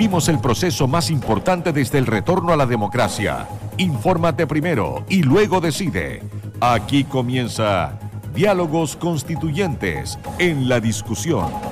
Vivimos 0.00 0.30
el 0.30 0.38
proceso 0.38 0.88
más 0.88 1.10
importante 1.10 1.74
desde 1.74 1.98
el 1.98 2.06
retorno 2.06 2.54
a 2.54 2.56
la 2.56 2.64
democracia. 2.64 3.46
Infórmate 3.76 4.46
primero 4.46 5.04
y 5.10 5.22
luego 5.22 5.60
decide. 5.60 6.22
Aquí 6.58 7.04
comienza 7.04 7.98
Diálogos 8.34 8.96
Constituyentes 8.96 10.18
en 10.38 10.70
la 10.70 10.80
discusión. 10.80 11.69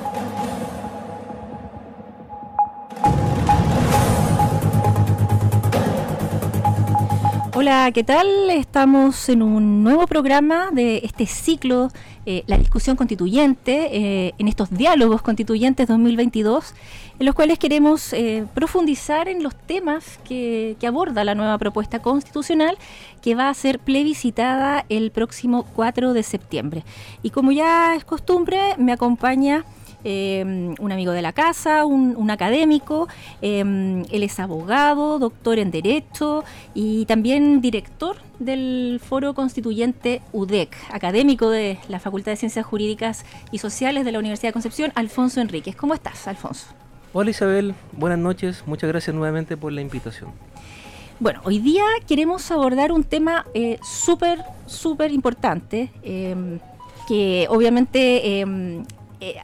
Hola, 7.69 7.91
¿qué 7.91 8.03
tal? 8.03 8.49
Estamos 8.49 9.29
en 9.29 9.43
un 9.43 9.83
nuevo 9.83 10.07
programa 10.07 10.69
de 10.71 11.01
este 11.03 11.27
ciclo, 11.27 11.91
eh, 12.25 12.41
la 12.47 12.57
discusión 12.57 12.95
constituyente, 12.95 13.95
eh, 13.95 14.33
en 14.39 14.47
estos 14.47 14.71
diálogos 14.71 15.21
constituyentes 15.21 15.87
2022, 15.87 16.73
en 17.19 17.25
los 17.27 17.35
cuales 17.35 17.59
queremos 17.59 18.11
eh, 18.13 18.43
profundizar 18.55 19.29
en 19.29 19.43
los 19.43 19.53
temas 19.55 20.19
que, 20.27 20.77
que, 20.79 20.87
aborda 20.87 21.23
la 21.23 21.35
nueva 21.35 21.59
propuesta 21.59 22.01
constitucional 22.01 22.75
que 23.21 23.35
va 23.35 23.49
a 23.49 23.53
ser 23.53 23.77
plebiscitada 23.77 24.83
el 24.89 25.11
próximo 25.11 25.63
4 25.75 26.13
de 26.13 26.23
septiembre. 26.23 26.83
Y 27.21 27.29
como 27.29 27.51
ya 27.51 27.93
es 27.95 28.03
costumbre, 28.03 28.59
me 28.79 28.93
acompaña 28.93 29.63
eh, 30.03 30.75
un 30.79 30.91
amigo 30.91 31.11
de 31.11 31.21
la 31.21 31.33
casa, 31.33 31.85
un, 31.85 32.29
académico, 32.29 33.07
eh, 33.41 33.59
él 33.59 34.23
es 34.23 34.39
abogado, 34.39 35.19
doctor 35.19 35.59
en 35.59 35.71
Derecho 35.71 36.43
y 36.73 37.05
también 37.05 37.59
director 37.59 38.17
del 38.39 39.01
Foro 39.03 39.33
Constituyente 39.33 40.21
UDEC, 40.31 40.75
académico 40.91 41.49
de 41.49 41.79
la 41.89 41.99
Facultad 41.99 42.31
de 42.31 42.37
Ciencias 42.37 42.65
Jurídicas 42.65 43.25
y 43.51 43.57
Sociales 43.57 44.05
de 44.05 44.11
la 44.11 44.19
Universidad 44.19 44.49
de 44.49 44.53
Concepción, 44.53 44.91
Alfonso 44.95 45.41
Enríquez. 45.41 45.75
¿Cómo 45.75 45.93
estás, 45.93 46.27
Alfonso? 46.27 46.67
Hola 47.11 47.31
Isabel, 47.31 47.73
buenas 47.91 48.19
noches, 48.19 48.63
muchas 48.67 48.87
gracias 48.89 49.15
nuevamente 49.15 49.57
por 49.57 49.73
la 49.73 49.81
invitación. 49.81 50.29
Bueno, 51.19 51.41
hoy 51.43 51.59
día 51.59 51.83
queremos 52.07 52.49
abordar 52.51 52.91
un 52.91 53.03
tema 53.03 53.45
eh, 53.53 53.79
súper, 53.81 54.39
súper 54.67 55.11
importante, 55.11 55.91
que 57.09 57.47
obviamente 57.49 58.39
eh, 58.39 58.83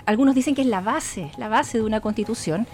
algunos 0.06 0.36
dicen 0.36 0.56
que 0.56 0.62
es 0.62 0.68
la 0.68 0.82
base, 0.82 1.32
la 1.38 1.50
base 1.50 1.78
de 1.78 1.84
una 1.84 2.00
constitución, 2.00 2.68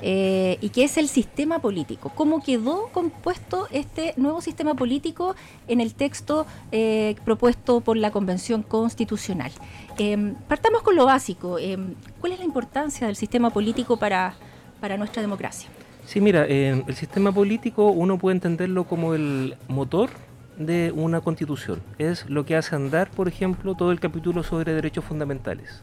eh, 0.00 0.58
y 0.60 0.68
que 0.68 0.84
es 0.84 0.96
el 0.96 1.08
sistema 1.08 1.58
político. 1.58 2.12
¿Cómo 2.14 2.42
quedó 2.42 2.88
compuesto 2.92 3.66
este 3.72 4.14
nuevo 4.16 4.40
sistema 4.40 4.74
político 4.74 5.34
en 5.66 5.80
el 5.80 5.94
texto 5.94 6.46
eh, 6.70 7.16
propuesto 7.24 7.80
por 7.80 7.96
la 7.96 8.12
Convención 8.12 8.62
Constitucional? 8.62 9.50
Em, 9.98 10.34
partamos 10.46 10.82
con 10.82 10.94
lo 10.94 11.04
básico. 11.04 11.58
Em, 11.58 11.94
¿Cuál 12.20 12.32
es 12.34 12.38
la 12.38 12.44
importancia 12.44 13.08
del 13.08 13.16
sistema 13.16 13.50
político 13.50 13.96
para, 13.96 14.34
para 14.80 14.96
nuestra 14.96 15.20
democracia? 15.20 15.68
Sí, 16.06 16.20
mira, 16.20 16.44
el 16.46 16.94
sistema 16.94 17.32
político 17.32 17.90
uno 17.90 18.16
puede 18.18 18.36
entenderlo 18.36 18.84
como 18.84 19.14
el 19.14 19.56
motor 19.68 20.08
de 20.56 20.90
una 20.94 21.20
constitución. 21.20 21.82
Es 21.98 22.28
lo 22.30 22.46
que 22.46 22.56
hace 22.56 22.74
andar, 22.76 23.10
por 23.10 23.28
ejemplo, 23.28 23.74
todo 23.74 23.92
el 23.92 24.00
capítulo 24.00 24.42
sobre 24.42 24.72
derechos 24.72 25.04
fundamentales. 25.04 25.82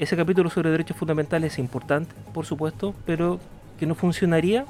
Ese 0.00 0.16
capítulo 0.16 0.48
sobre 0.48 0.70
derechos 0.70 0.96
fundamentales 0.96 1.52
es 1.52 1.58
importante, 1.58 2.14
por 2.32 2.46
supuesto, 2.46 2.94
pero 3.04 3.38
que 3.78 3.84
no 3.84 3.94
funcionaría 3.94 4.64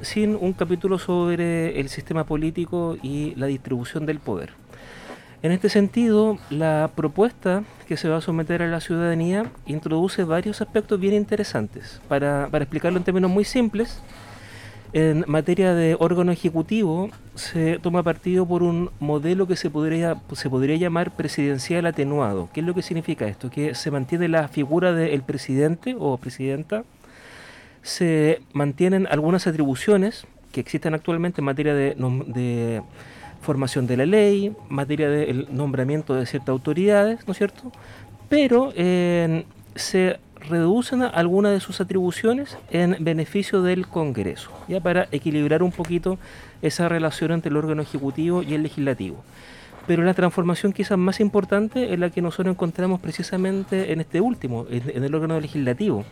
sin 0.00 0.34
un 0.34 0.52
capítulo 0.52 0.98
sobre 0.98 1.78
el 1.78 1.88
sistema 1.88 2.24
político 2.24 2.96
y 3.04 3.36
la 3.36 3.46
distribución 3.46 4.04
del 4.04 4.18
poder. 4.18 4.50
En 5.44 5.52
este 5.52 5.68
sentido, 5.68 6.38
la 6.50 6.90
propuesta 6.96 7.62
que 7.86 7.96
se 7.96 8.08
va 8.08 8.16
a 8.16 8.20
someter 8.20 8.62
a 8.62 8.66
la 8.66 8.80
ciudadanía 8.80 9.44
introduce 9.66 10.24
varios 10.24 10.60
aspectos 10.60 10.98
bien 10.98 11.14
interesantes. 11.14 12.00
Para, 12.08 12.48
para 12.50 12.64
explicarlo 12.64 12.98
en 12.98 13.04
términos 13.04 13.30
muy 13.30 13.44
simples, 13.44 14.02
en 14.92 15.24
materia 15.26 15.74
de 15.74 15.96
órgano 15.98 16.32
ejecutivo, 16.32 17.10
se 17.34 17.78
toma 17.78 18.02
partido 18.02 18.46
por 18.46 18.62
un 18.62 18.90
modelo 19.00 19.46
que 19.46 19.56
se 19.56 19.70
podría, 19.70 20.20
se 20.32 20.50
podría 20.50 20.76
llamar 20.76 21.16
presidencial 21.16 21.86
atenuado. 21.86 22.50
¿Qué 22.52 22.60
es 22.60 22.66
lo 22.66 22.74
que 22.74 22.82
significa 22.82 23.26
esto? 23.26 23.50
Que 23.50 23.74
se 23.74 23.90
mantiene 23.90 24.28
la 24.28 24.48
figura 24.48 24.92
del 24.92 25.22
presidente 25.22 25.96
o 25.98 26.18
presidenta, 26.18 26.84
se 27.82 28.42
mantienen 28.52 29.06
algunas 29.10 29.46
atribuciones 29.46 30.26
que 30.52 30.60
existen 30.60 30.92
actualmente 30.92 31.40
en 31.40 31.46
materia 31.46 31.74
de, 31.74 32.82
formación 33.40 33.86
de 33.86 33.96
la 33.96 34.06
ley, 34.06 34.54
materia 34.68 35.08
del 35.08 35.48
nombramiento 35.50 36.14
de 36.14 36.26
ciertas 36.26 36.50
autoridades, 36.50 37.26
¿no 37.26 37.32
es 37.32 37.38
cierto? 37.38 37.72
Pero 38.28 38.72
eh, 38.76 39.44
se 39.74 40.20
reducen 40.48 41.02
algunas 41.02 41.52
de 41.52 41.60
sus 41.60 41.80
atribuciones 41.80 42.56
en 42.70 42.96
beneficio 43.00 43.62
del 43.62 43.86
Congreso, 43.86 44.50
ya 44.68 44.80
para 44.80 45.08
equilibrar 45.12 45.62
un 45.62 45.72
poquito 45.72 46.18
esa 46.62 46.88
relación 46.88 47.32
entre 47.32 47.50
el 47.50 47.56
órgano 47.56 47.82
ejecutivo 47.82 48.42
y 48.42 48.54
el 48.54 48.62
legislativo. 48.62 49.22
Pero 49.86 50.04
la 50.04 50.14
transformación 50.14 50.72
quizás 50.72 50.96
más 50.98 51.20
importante 51.20 51.92
es 51.92 51.98
la 51.98 52.10
que 52.10 52.22
nosotros 52.22 52.54
encontramos 52.54 53.00
precisamente 53.00 53.92
en 53.92 54.00
este 54.00 54.20
último, 54.20 54.66
en, 54.70 55.02
el 55.02 55.14
órgano 55.14 55.40
legislativo, 55.40 56.04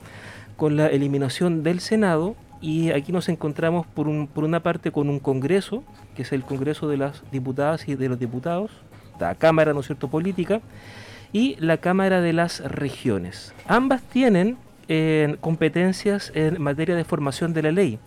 con 0.57 0.77
la 0.77 0.89
eliminación 0.89 1.62
del 1.62 1.81
Senado 1.81 2.35
y 2.61 2.91
aquí 2.91 3.12
nos 3.12 3.29
encontramos 3.29 3.87
por, 3.87 4.09
un, 4.09 4.27
por 4.27 4.45
una 4.45 4.61
parte 4.61 4.91
con 4.91 5.09
un 5.09 5.21
Congreso, 5.21 5.85
que 6.15 6.23
es 6.23 6.33
el 6.33 6.43
Congreso 6.43 6.89
de 6.89 6.97
las 6.97 7.23
Diputadas 7.31 7.89
y 7.89 7.95
de 7.95 8.09
los 8.09 8.19
Diputados, 8.19 8.71
la 9.19 9.35
Cámara, 9.35 9.73
¿no 9.73 9.83
cierto?, 9.83 10.09
política, 10.09 10.61
y 11.33 11.57
la 11.59 11.79
Cámara 11.79 12.21
de 12.21 12.33
las 12.33 12.61
Regiones. 12.61 13.55
Ambas 13.67 14.03
tienen 14.03 14.57
eh, 14.89 15.37
competencias 15.41 16.33
en 16.35 16.61
materia 16.61 16.97
de 16.97 17.05
formación 17.05 17.53
de 17.53 17.63
la 17.63 17.71
ley, 17.71 17.99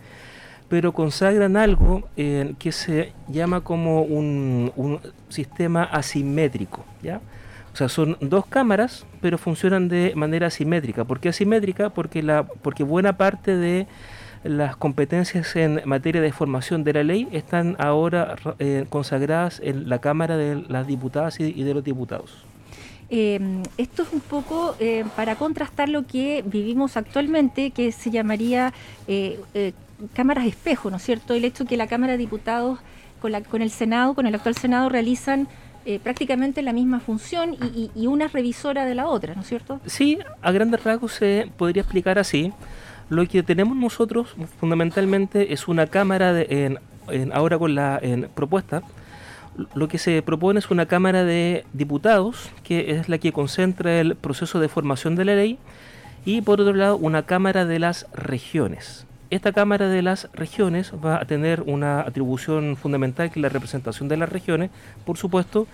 pero 0.68 0.92
consagran 0.92 1.56
algo 1.56 2.08
eh, 2.16 2.54
que 2.58 2.72
se 2.72 3.12
llama 3.28 3.62
como 3.62 4.02
un, 4.02 5.00
sistema 5.28 5.84
asimétrico. 5.84 6.84
¿ya? 7.02 7.20
O 7.72 7.76
sea, 7.76 7.88
son 7.88 8.16
dos 8.20 8.46
cámaras, 8.46 9.06
pero 9.20 9.38
funcionan 9.38 9.88
de 9.88 10.12
manera 10.14 10.46
asimétrica. 10.48 11.04
¿Por 11.04 11.20
qué 11.20 11.30
asimétrica? 11.30 11.90
Porque, 11.90 12.22
la, 12.22 12.44
porque 12.44 12.84
buena 12.84 13.16
parte 13.16 13.56
de 13.56 13.86
las 14.44 14.76
competencias 14.76 15.56
en 15.56 15.80
materia 15.86 16.20
de 16.20 16.32
formación 16.32 16.84
de 16.84 16.92
la 16.92 17.02
ley 17.02 17.28
están 17.32 17.76
ahora 17.78 18.36
eh, 18.58 18.84
consagradas 18.90 19.60
en 19.64 19.88
la 19.88 20.00
Cámara 20.00 20.36
de 20.36 20.64
las 20.68 20.86
Diputadas 20.86 21.40
y 21.40 21.62
de 21.62 21.74
los 21.74 21.82
Diputados. 21.82 22.44
Eh, 23.10 23.62
esto 23.76 24.02
es 24.02 24.12
un 24.12 24.20
poco 24.20 24.76
eh, 24.80 25.04
para 25.16 25.36
contrastar 25.36 25.88
lo 25.88 26.06
que 26.06 26.42
vivimos 26.46 26.96
actualmente, 26.96 27.70
que 27.70 27.92
se 27.92 28.10
llamaría 28.10 28.72
eh, 29.08 29.40
cámaras 30.14 30.46
espejo, 30.46 30.90
¿no 30.90 30.96
es 30.96 31.02
cierto? 31.02 31.34
El 31.34 31.44
hecho 31.44 31.64
que 31.64 31.76
la 31.76 31.86
Cámara 31.86 32.12
de 32.12 32.18
Diputados 32.18 32.78
con, 33.20 33.62
el 33.62 33.70
Senado, 33.70 34.14
con 34.14 34.26
el 34.26 34.34
actual 34.34 34.54
Senado, 34.54 34.88
realizan 34.90 35.48
prácticamente 36.02 36.62
la 36.62 36.72
misma 36.72 37.00
función 37.00 37.56
y, 37.94 38.06
una 38.06 38.28
revisora 38.28 38.84
de 38.86 38.94
la 38.94 39.06
otra, 39.06 39.34
¿no 39.34 39.42
es 39.42 39.48
cierto? 39.48 39.80
Sí, 39.86 40.18
a 40.42 40.50
grandes 40.52 40.82
rasgos 40.84 41.12
se 41.12 41.50
podría 41.56 41.82
explicar 41.82 42.18
así. 42.18 42.52
Lo 43.08 43.26
que 43.26 43.42
tenemos 43.42 43.76
nosotros 43.76 44.34
fundamentalmente 44.58 45.54
es 45.54 45.68
una 45.68 45.86
Cámara 45.86 46.34
de, 46.34 46.78
ahora 47.32 47.58
con 47.58 47.74
la 47.74 48.00
propuesta 48.34 48.82
lo 49.74 49.88
que 49.88 49.98
se 49.98 50.22
propone 50.22 50.58
es 50.58 50.70
una 50.70 50.86
Cámara 50.86 51.24
de 51.24 51.64
Diputados, 51.72 52.50
que 52.62 52.92
es 52.92 53.08
la 53.08 53.18
que 53.18 53.32
concentra 53.32 54.00
el 54.00 54.16
proceso 54.16 54.60
de 54.60 54.68
formación 54.68 55.16
de 55.16 55.24
la 55.24 55.34
ley, 55.34 55.58
y 56.24 56.40
por 56.40 56.60
otro 56.60 56.74
lado 56.74 56.96
una 56.96 57.24
Cámara 57.24 57.64
de 57.64 57.78
las 57.78 58.06
Regiones. 58.12 59.06
Esta 59.30 59.52
Cámara 59.52 59.88
de 59.88 60.02
las 60.02 60.28
Regiones 60.32 60.92
va 61.04 61.16
a 61.16 61.24
tener 61.24 61.62
una 61.62 62.00
atribución 62.00 62.76
fundamental 62.76 63.30
que 63.30 63.40
es 63.40 63.42
la 63.42 63.48
representación 63.48 64.08
de 64.08 64.16
las 64.16 64.28
regiones, 64.28 64.70
por 65.04 65.16
supuesto, 65.16 65.66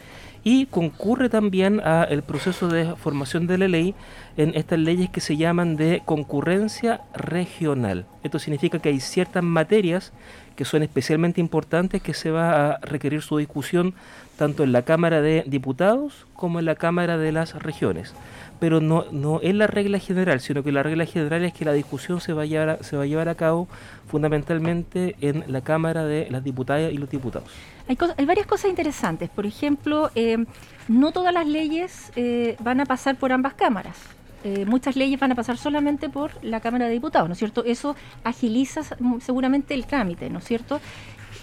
y 0.42 0.66
concurre 0.66 1.28
también 1.28 1.80
al 1.80 2.22
proceso 2.22 2.68
de 2.68 2.94
formación 2.96 3.46
de 3.46 3.58
la 3.58 3.68
ley 3.68 3.94
en 4.36 4.52
estas 4.54 4.78
leyes 4.78 5.10
que 5.10 5.20
se 5.20 5.36
llaman 5.36 5.76
de 5.76 6.02
concurrencia 6.04 7.02
regional. 7.14 8.06
Esto 8.22 8.38
significa 8.38 8.78
que 8.78 8.88
hay 8.88 9.00
ciertas 9.00 9.42
materias 9.42 10.12
que 10.56 10.64
son 10.64 10.82
especialmente 10.82 11.40
importantes 11.40 12.02
que 12.02 12.14
se 12.14 12.30
va 12.30 12.72
a 12.72 12.78
requerir 12.80 13.22
su 13.22 13.38
discusión 13.38 13.94
tanto 14.36 14.62
en 14.62 14.72
la 14.72 14.82
Cámara 14.82 15.20
de 15.20 15.44
Diputados 15.46 16.26
como 16.34 16.58
en 16.58 16.64
la 16.64 16.74
Cámara 16.74 17.18
de 17.18 17.32
las 17.32 17.54
Regiones. 17.62 18.14
Pero 18.58 18.80
no, 18.80 19.06
no 19.10 19.40
es 19.42 19.54
la 19.54 19.66
regla 19.66 19.98
general, 19.98 20.40
sino 20.40 20.62
que 20.62 20.70
la 20.70 20.82
regla 20.82 21.06
general 21.06 21.44
es 21.44 21.54
que 21.54 21.64
la 21.64 21.72
discusión 21.72 22.20
se 22.20 22.34
va 22.34 22.42
a 22.42 22.44
llevar 22.46 22.78
se 22.82 22.96
va 22.96 23.04
a, 23.04 23.06
llevar 23.06 23.28
a 23.30 23.34
cabo 23.34 23.68
fundamentalmente 24.06 25.16
en 25.20 25.44
la 25.46 25.62
Cámara 25.62 26.04
de 26.04 26.26
las 26.30 26.44
Diputadas 26.44 26.92
y 26.92 26.98
los 26.98 27.10
Diputados. 27.10 27.48
Hay, 27.90 27.98
hay 28.16 28.24
varias 28.24 28.46
cosas 28.46 28.70
interesantes. 28.70 29.28
Por 29.30 29.46
ejemplo, 29.46 30.12
eh, 30.14 30.38
no 30.86 31.10
todas 31.10 31.34
las 31.34 31.44
leyes 31.44 32.12
eh, 32.14 32.54
van 32.60 32.80
a 32.80 32.86
pasar 32.86 33.16
por 33.16 33.32
ambas 33.32 33.54
cámaras. 33.54 33.96
Eh, 34.44 34.64
muchas 34.64 34.94
leyes 34.94 35.18
van 35.18 35.32
a 35.32 35.34
pasar 35.34 35.56
solamente 35.56 36.08
por 36.08 36.30
la 36.44 36.60
Cámara 36.60 36.86
de 36.86 36.92
Diputados, 36.92 37.28
¿no 37.28 37.32
es 37.32 37.38
cierto? 37.40 37.64
Eso 37.64 37.96
agiliza 38.22 38.82
seguramente 39.20 39.74
el 39.74 39.86
trámite, 39.86 40.30
¿no 40.30 40.38
es 40.38 40.44
cierto? 40.44 40.80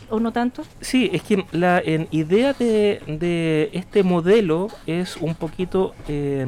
¿O 0.10 0.22
no 0.22 0.32
tanto? 0.32 0.64
Sí, 0.80 1.10
es 1.12 1.22
que 1.22 1.46
la 1.52 1.84
idea 2.12 2.54
de, 2.54 3.70
este 3.74 4.04
modelo 4.04 4.70
es 4.88 5.18
un 5.18 5.36
poquito 5.36 5.94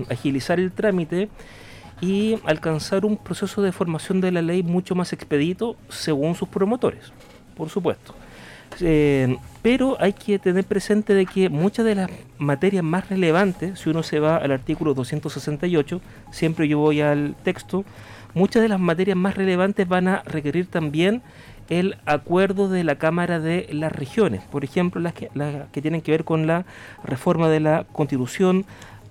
agilizar 0.09 0.61
el 0.61 0.71
trámite 0.71 1.27
y 1.99 2.39
alcanzar 2.45 3.05
un 3.05 3.17
proceso 3.17 3.61
de 3.61 3.73
formación 3.73 4.21
de 4.21 4.31
la 4.31 4.41
ley 4.41 4.63
mucho 4.63 4.95
más 4.95 5.11
expedito 5.11 5.75
según 5.89 6.35
sus 6.35 6.47
promotores, 6.47 7.11
por 7.55 7.69
supuesto. 7.69 8.15
Eh, 8.81 9.37
pero 9.61 9.97
hay 9.99 10.13
que 10.13 10.39
tener 10.39 10.63
presente 10.63 11.13
de 11.13 11.25
que 11.25 11.49
muchas 11.49 11.85
de 11.85 11.95
las 11.95 12.09
materias 12.37 12.83
más 12.83 13.09
relevantes, 13.09 13.79
si 13.79 13.89
uno 13.89 14.03
se 14.03 14.19
va 14.19 14.37
al 14.37 14.51
artículo 14.51 14.93
268, 14.93 16.01
siempre 16.31 16.67
yo 16.67 16.79
voy 16.79 17.01
al 17.01 17.35
texto, 17.43 17.83
muchas 18.33 18.61
de 18.61 18.69
las 18.69 18.79
materias 18.79 19.17
más 19.17 19.35
relevantes 19.35 19.87
van 19.87 20.07
a 20.07 20.23
requerir 20.23 20.67
también 20.67 21.21
el 21.69 21.97
acuerdo 22.05 22.69
de 22.69 22.83
la 22.83 22.95
Cámara 22.95 23.39
de 23.39 23.67
las 23.71 23.91
Regiones, 23.91 24.41
por 24.43 24.63
ejemplo, 24.63 25.01
las 25.01 25.13
que, 25.13 25.29
las 25.33 25.67
que 25.69 25.81
tienen 25.81 26.01
que 26.01 26.11
ver 26.11 26.23
con 26.23 26.47
la 26.47 26.65
reforma 27.03 27.49
de 27.49 27.59
la 27.59 27.85
Constitución, 27.91 28.65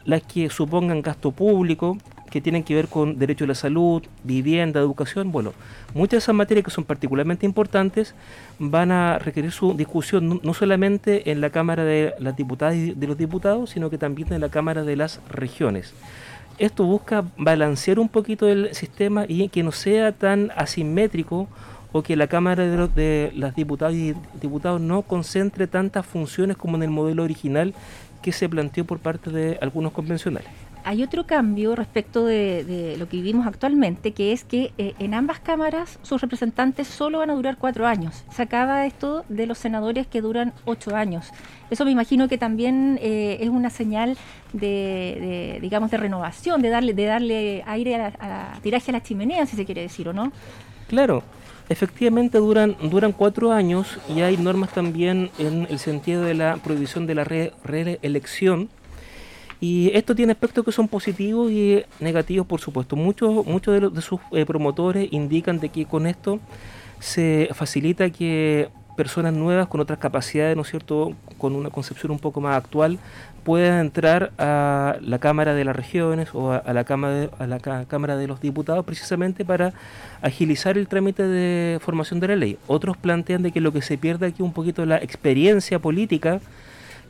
las 0.04 0.22
que 0.22 0.50
supongan 0.50 1.02
gasto 1.02 1.30
público, 1.30 1.98
que 2.30 2.40
tienen 2.40 2.62
que 2.62 2.74
ver 2.74 2.88
con 2.88 3.18
derecho 3.18 3.44
a 3.44 3.48
la 3.48 3.54
salud, 3.54 4.02
vivienda, 4.24 4.80
educación. 4.80 5.32
Bueno, 5.32 5.52
muchas 5.94 6.10
de 6.10 6.18
esas 6.18 6.34
materias 6.34 6.64
que 6.64 6.70
son 6.70 6.84
particularmente 6.84 7.46
importantes 7.46 8.14
van 8.58 8.92
a 8.92 9.18
requerir 9.18 9.52
su 9.52 9.74
discusión 9.74 10.40
no, 10.42 10.54
solamente 10.54 11.30
en 11.30 11.40
la 11.40 11.50
Cámara 11.50 11.84
de 11.84 12.14
las 12.18 12.36
Diputadas 12.36 12.76
y 12.76 12.92
de 12.92 13.06
los 13.06 13.16
Diputados, 13.16 13.70
sino 13.70 13.90
que 13.90 13.98
también 13.98 14.32
en 14.32 14.40
la 14.40 14.48
Cámara 14.48 14.84
de 14.84 14.96
las 14.96 15.20
Regiones. 15.30 15.94
Esto 16.58 16.84
busca 16.84 17.24
balancear 17.36 17.98
un 17.98 18.08
poquito 18.08 18.48
el 18.48 18.74
sistema 18.74 19.24
y 19.28 19.48
que 19.48 19.62
no 19.62 19.72
sea 19.72 20.12
tan 20.12 20.50
asimétrico 20.56 21.48
o 21.92 22.02
que 22.02 22.16
la 22.16 22.26
Cámara 22.26 22.66
de, 22.66 22.76
los, 22.76 22.94
de 22.94 23.32
las 23.34 23.54
Diputadas 23.54 23.94
y 23.94 24.14
Diputados 24.40 24.80
no 24.80 25.02
concentre 25.02 25.66
tantas 25.66 26.04
funciones 26.04 26.56
como 26.56 26.76
en 26.76 26.82
el 26.82 26.90
modelo 26.90 27.22
original 27.22 27.74
que 28.22 28.32
se 28.32 28.48
planteó 28.48 28.84
por 28.84 28.98
parte 28.98 29.30
de 29.30 29.58
algunos 29.62 29.92
convencionales 29.92 30.50
hay 30.84 31.02
otro 31.02 31.26
cambio 31.26 31.74
respecto 31.74 32.24
de, 32.24 32.96
lo 32.98 33.08
que 33.08 33.18
vivimos 33.18 33.46
actualmente, 33.46 34.12
que 34.12 34.32
es 34.32 34.44
que 34.44 34.72
eh, 34.78 34.94
en 34.98 35.14
ambas 35.14 35.40
cámaras 35.40 35.98
sus 36.02 36.20
representantes 36.20 36.88
solo 36.88 37.18
van 37.18 37.30
a 37.30 37.34
durar 37.34 37.56
cuatro 37.58 37.86
años. 37.86 38.24
Se 38.30 38.42
acaba 38.42 38.86
esto 38.86 39.24
de 39.28 39.46
los 39.46 39.58
senadores 39.58 40.06
que 40.06 40.20
duran 40.20 40.52
ocho 40.64 40.96
años. 40.96 41.30
Eso 41.70 41.84
me 41.84 41.90
imagino 41.90 42.28
que 42.28 42.38
también 42.38 42.98
eh, 43.02 43.38
es 43.40 43.48
una 43.48 43.70
señal 43.70 44.16
de, 44.52 45.58
digamos, 45.60 45.90
de 45.90 45.98
renovación, 45.98 46.62
de 46.62 46.68
darle, 46.70 46.94
de 46.94 47.04
darle 47.04 47.64
aire 47.66 47.96
a, 47.96 48.12
a, 48.18 48.60
tiraje 48.60 48.90
a 48.90 48.92
la 48.92 49.02
chimenea, 49.02 49.46
si 49.46 49.56
se 49.56 49.64
quiere 49.64 49.82
decir, 49.82 50.08
¿o 50.08 50.12
no? 50.12 50.32
Claro, 50.88 51.22
efectivamente 51.68 52.38
duran, 52.38 52.76
duran 52.90 53.12
cuatro 53.12 53.52
años 53.52 53.98
y 54.08 54.22
hay 54.22 54.36
normas 54.36 54.72
también 54.72 55.30
en 55.38 55.66
el 55.68 55.78
sentido 55.78 56.22
de 56.22 56.34
la 56.34 56.56
prohibición 56.56 57.06
de 57.06 57.14
la 57.14 57.24
reelección 57.24 58.70
y 59.60 59.90
esto 59.94 60.14
tiene 60.14 60.32
aspectos 60.32 60.64
que 60.64 60.72
son 60.72 60.86
positivos 60.86 61.50
y 61.50 61.82
negativos, 62.00 62.46
por 62.46 62.60
supuesto. 62.60 62.94
Muchos, 62.94 63.44
muchos 63.46 63.92
de, 63.92 64.02
sus 64.02 64.20
eh, 64.32 64.46
promotores 64.46 65.08
indican 65.12 65.58
de 65.58 65.68
que 65.68 65.84
con 65.84 66.06
esto 66.06 66.38
se 67.00 67.48
facilita 67.52 68.10
que 68.10 68.68
personas 68.96 69.32
nuevas 69.32 69.68
con 69.68 69.80
otras 69.80 69.98
capacidades, 69.98 70.56
¿no 70.56 70.62
es 70.62 70.70
cierto?, 70.70 71.12
con 71.38 71.54
una 71.54 71.70
concepción 71.70 72.10
un 72.10 72.18
poco 72.18 72.40
más 72.40 72.56
actual, 72.56 72.98
puedan 73.44 73.80
entrar 73.80 74.32
a 74.38 74.96
la 75.00 75.18
Cámara 75.18 75.54
de 75.54 75.64
las 75.64 75.74
Regiones 75.74 76.28
o 76.34 76.52
a, 76.52 76.72
la, 76.72 76.84
cámara 76.84 77.14
de, 77.14 77.30
a 77.38 77.46
la 77.46 77.58
Cámara 77.86 78.16
de 78.16 78.26
los 78.26 78.40
Diputados 78.40 78.84
precisamente 78.84 79.44
para 79.44 79.72
agilizar 80.20 80.76
el 80.76 80.88
trámite 80.88 81.22
de 81.22 81.78
formación 81.80 82.20
de 82.20 82.28
la 82.28 82.36
ley. 82.36 82.58
Otros 82.66 82.96
plantean 82.96 83.42
de 83.42 83.52
que 83.52 83.60
lo 83.60 83.72
que 83.72 83.82
se 83.82 83.98
pierde 83.98 84.26
aquí 84.26 84.42
un 84.42 84.52
poquito 84.52 84.84
la 84.84 84.98
experiencia 84.98 85.78
política 85.78 86.40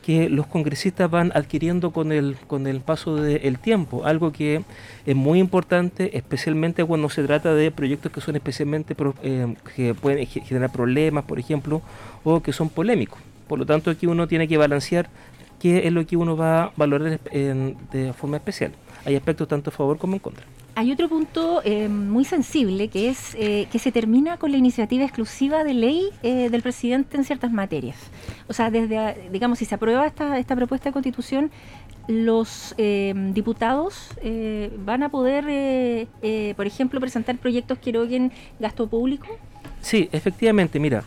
que 0.09 0.27
los 0.27 0.47
congresistas 0.47 1.11
van 1.11 1.31
adquiriendo 1.35 1.91
con 1.91 2.11
el, 2.11 2.35
con 2.47 2.65
el 2.65 2.81
paso 2.81 3.17
del 3.17 3.59
tiempo, 3.59 4.07
algo 4.07 4.31
que 4.31 4.63
es 5.05 5.15
muy 5.15 5.37
importante, 5.37 6.17
especialmente 6.17 6.83
cuando 6.83 7.11
se 7.11 7.21
trata 7.21 7.53
de 7.53 7.69
proyectos 7.69 8.11
que 8.11 8.19
son 8.19 8.35
especialmente 8.35 8.95
eh, 9.21 9.53
que 9.75 9.93
pueden 9.93 10.25
generar 10.25 10.71
problemas, 10.71 11.25
por 11.25 11.37
ejemplo, 11.37 11.83
o 12.23 12.41
que 12.41 12.53
son 12.53 12.69
polémicos. 12.69 13.19
Por 13.47 13.59
lo 13.59 13.67
tanto, 13.67 13.91
aquí 13.91 14.07
uno 14.07 14.27
tiene 14.27 14.47
que 14.47 14.57
balancear 14.57 15.11
qué 15.59 15.85
es 15.85 15.93
lo 15.93 16.03
que 16.07 16.17
uno 16.17 16.35
va 16.35 16.63
a 16.63 16.71
valorar 16.75 17.19
de 17.19 18.11
forma 18.13 18.37
especial. 18.37 18.71
Hay 19.05 19.15
aspectos 19.15 19.47
tanto 19.47 19.69
a 19.69 19.73
favor 19.73 19.99
como 19.99 20.13
en 20.13 20.19
contra. 20.21 20.43
Hay 20.79 20.93
otro 20.93 21.09
punto 21.09 21.61
eh, 21.65 21.89
muy 21.89 22.23
sensible 22.23 22.87
que 22.87 23.09
es 23.09 23.35
eh, 23.35 23.67
que 23.69 23.79
se 23.79 23.91
termina 23.91 24.37
con 24.37 24.49
la 24.49 24.57
iniciativa 24.57 25.03
exclusiva 25.03 25.65
de 25.65 25.73
ley 25.73 26.07
eh, 26.23 26.49
del 26.49 26.61
presidente 26.61 27.17
en 27.17 27.25
ciertas 27.25 27.51
materias. 27.51 27.97
O 28.47 28.53
sea, 28.53 28.71
desde, 28.71 29.29
digamos, 29.29 29.59
si 29.59 29.65
se 29.65 29.75
aprueba 29.75 30.07
esta, 30.07 30.39
esta 30.39 30.55
propuesta 30.55 30.87
de 30.87 30.93
constitución, 30.93 31.51
los 32.07 32.73
diputados 33.33 34.07
van 34.77 35.03
a 35.03 35.09
poder, 35.09 36.07
por 36.55 36.65
ejemplo, 36.65 36.99
presentar 37.01 37.37
proyectos 37.37 37.77
que 37.77 37.89
eroguen 37.89 38.31
gasto 38.57 38.87
público. 38.87 39.27
Sí, 39.81 40.07
efectivamente, 40.13 40.79
mira. 40.79 41.03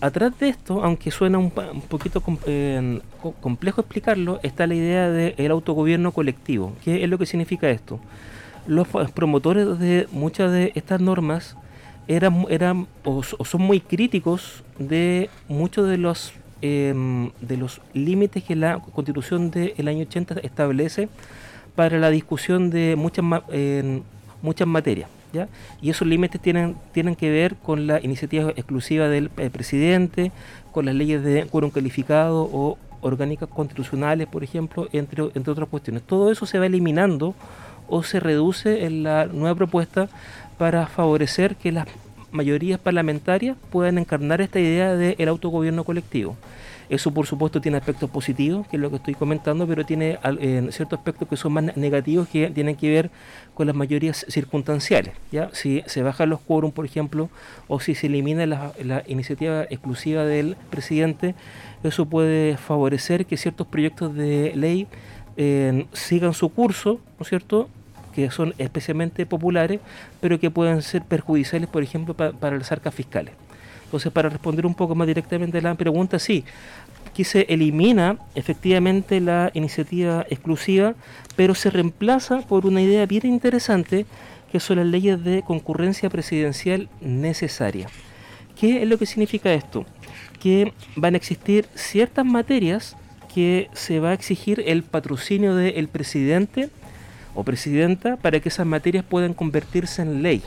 atrás 0.00 0.38
de 0.40 0.48
esto, 0.48 0.82
aunque 0.82 1.12
suena 1.12 1.38
un, 1.38 1.52
poquito 1.88 2.20
complejo 2.20 3.80
explicarlo, 3.80 4.40
está 4.42 4.66
la 4.66 4.74
idea 4.74 5.08
del 5.08 5.50
autogobierno 5.52 6.10
colectivo. 6.10 6.74
¿Qué 6.84 7.04
es 7.04 7.08
lo 7.08 7.16
que 7.16 7.26
significa 7.26 7.70
esto? 7.70 8.00
Los 8.66 8.88
promotores 9.14 9.78
de 9.78 10.08
muchas 10.12 10.52
de 10.52 10.72
estas 10.74 11.00
normas 11.00 11.56
eran, 12.08 12.46
eran 12.48 12.86
o, 13.04 13.22
son 13.22 13.62
muy 13.62 13.80
críticos 13.80 14.62
de 14.78 15.28
muchos 15.48 15.88
de 15.88 15.98
los 15.98 16.32
em, 16.62 17.30
de 17.40 17.56
los 17.56 17.80
límites 17.92 18.44
que 18.44 18.56
la 18.56 18.78
constitución 18.78 19.50
del 19.50 19.88
año 19.88 20.02
80 20.02 20.36
establece 20.42 21.08
para 21.74 21.98
la 21.98 22.10
discusión 22.10 22.70
de 22.70 22.96
muchas 22.96 23.24
muchas 24.42 24.66
materias 24.68 25.10
¿ya? 25.32 25.48
y 25.82 25.90
esos 25.90 26.06
límites 26.06 26.40
tienen 26.40 26.76
tienen 26.92 27.16
que 27.16 27.30
ver 27.30 27.56
con 27.56 27.86
la 27.86 28.00
iniciativa 28.00 28.50
exclusiva 28.50 29.08
del 29.08 29.30
eh, 29.36 29.50
presidente 29.50 30.32
con 30.72 30.86
las 30.86 30.94
leyes 30.94 31.22
de 31.22 31.46
quórum 31.46 31.70
calificado 31.70 32.48
o 32.52 32.78
orgánicas 33.00 33.48
constitucionales 33.48 34.26
por 34.28 34.44
ejemplo 34.44 34.88
entre 34.92 35.24
entre 35.34 35.50
otras 35.52 35.68
cuestiones 35.68 36.02
todo 36.02 36.30
eso 36.30 36.46
se 36.46 36.58
va 36.58 36.66
eliminando 36.66 37.34
o 37.88 38.02
se 38.02 38.20
reduce 38.20 38.84
en 38.84 39.02
la 39.02 39.26
nueva 39.26 39.54
propuesta 39.54 40.08
para 40.58 40.86
favorecer 40.86 41.56
que 41.56 41.72
las 41.72 41.86
mayorías 42.30 42.78
parlamentarias 42.78 43.56
puedan 43.70 43.98
encarnar 43.98 44.40
esta 44.40 44.60
idea 44.60 44.94
del 44.94 45.28
autogobierno 45.28 45.84
colectivo. 45.84 46.36
Eso 46.88 47.10
por 47.10 47.26
supuesto 47.26 47.60
tiene 47.60 47.78
aspectos 47.78 48.08
positivos, 48.10 48.66
que 48.68 48.76
es 48.76 48.80
lo 48.80 48.90
que 48.90 48.96
estoy 48.96 49.14
comentando, 49.14 49.66
pero 49.66 49.84
tiene 49.84 50.18
ciertos 50.70 50.98
aspectos 50.98 51.28
que 51.28 51.36
son 51.36 51.52
más 51.52 51.76
negativos 51.76 52.28
que 52.28 52.48
tienen 52.50 52.76
que 52.76 52.88
ver 52.90 53.10
con 53.54 53.66
las 53.66 53.74
mayorías 53.74 54.24
circunstanciales. 54.28 55.14
¿ya? 55.32 55.50
Si 55.52 55.82
se 55.86 56.02
bajan 56.02 56.30
los 56.30 56.40
quórum, 56.40 56.70
por 56.70 56.84
ejemplo, 56.84 57.28
o 57.66 57.80
si 57.80 57.94
se 57.96 58.06
elimina 58.06 58.46
la, 58.46 59.02
iniciativa 59.08 59.64
exclusiva 59.64 60.24
del 60.24 60.56
presidente, 60.70 61.34
eso 61.82 62.06
puede 62.06 62.56
favorecer 62.56 63.26
que 63.26 63.36
ciertos 63.36 63.66
proyectos 63.66 64.14
de 64.14 64.52
ley 64.54 64.86
eh, 65.36 65.86
sigan 65.92 66.34
su 66.34 66.50
curso, 66.50 67.00
¿no 67.18 67.22
es 67.22 67.28
cierto? 67.28 67.68
Que 68.16 68.30
son 68.30 68.54
especialmente 68.56 69.26
populares, 69.26 69.78
pero 70.22 70.40
que 70.40 70.50
pueden 70.50 70.80
ser 70.80 71.02
perjudiciales, 71.02 71.68
por 71.68 71.82
ejemplo, 71.82 72.14
para 72.14 72.56
las 72.56 72.72
arcas 72.72 72.94
fiscales. 72.94 73.34
Entonces, 73.84 74.10
para 74.10 74.30
responder 74.30 74.64
un 74.64 74.74
poco 74.74 74.94
más 74.94 75.06
directamente 75.06 75.58
a 75.58 75.60
la 75.60 75.74
pregunta, 75.74 76.18
sí, 76.18 76.42
aquí 77.06 77.24
se 77.24 77.42
elimina 77.50 78.16
efectivamente 78.34 79.20
la 79.20 79.50
iniciativa 79.52 80.24
exclusiva, 80.30 80.94
pero 81.36 81.54
se 81.54 81.68
reemplaza 81.68 82.40
por 82.40 82.64
una 82.64 82.80
idea 82.80 83.04
bien 83.04 83.26
interesante, 83.26 84.06
que 84.50 84.60
son 84.60 84.78
las 84.78 84.86
leyes 84.86 85.22
de 85.22 85.42
concurrencia 85.42 86.08
presidencial 86.08 86.88
necesaria. 87.02 87.86
¿Qué 88.58 88.82
es 88.82 88.88
lo 88.88 88.96
que 88.96 89.04
significa 89.04 89.52
esto? 89.52 89.84
Que 90.40 90.72
van 90.96 91.12
a 91.12 91.18
existir 91.18 91.66
ciertas 91.74 92.24
materias 92.24 92.96
que 93.34 93.68
se 93.74 94.00
va 94.00 94.10
a 94.10 94.14
exigir 94.14 94.64
el 94.66 94.84
patrocinio 94.84 95.54
del 95.54 95.88
presidente 95.88 96.70
o 97.36 97.44
presidenta 97.44 98.16
para 98.16 98.40
que 98.40 98.48
esas 98.48 98.66
materias 98.66 99.04
puedan 99.04 99.34
convertirse 99.34 100.02
en 100.02 100.22
ley. 100.22 100.42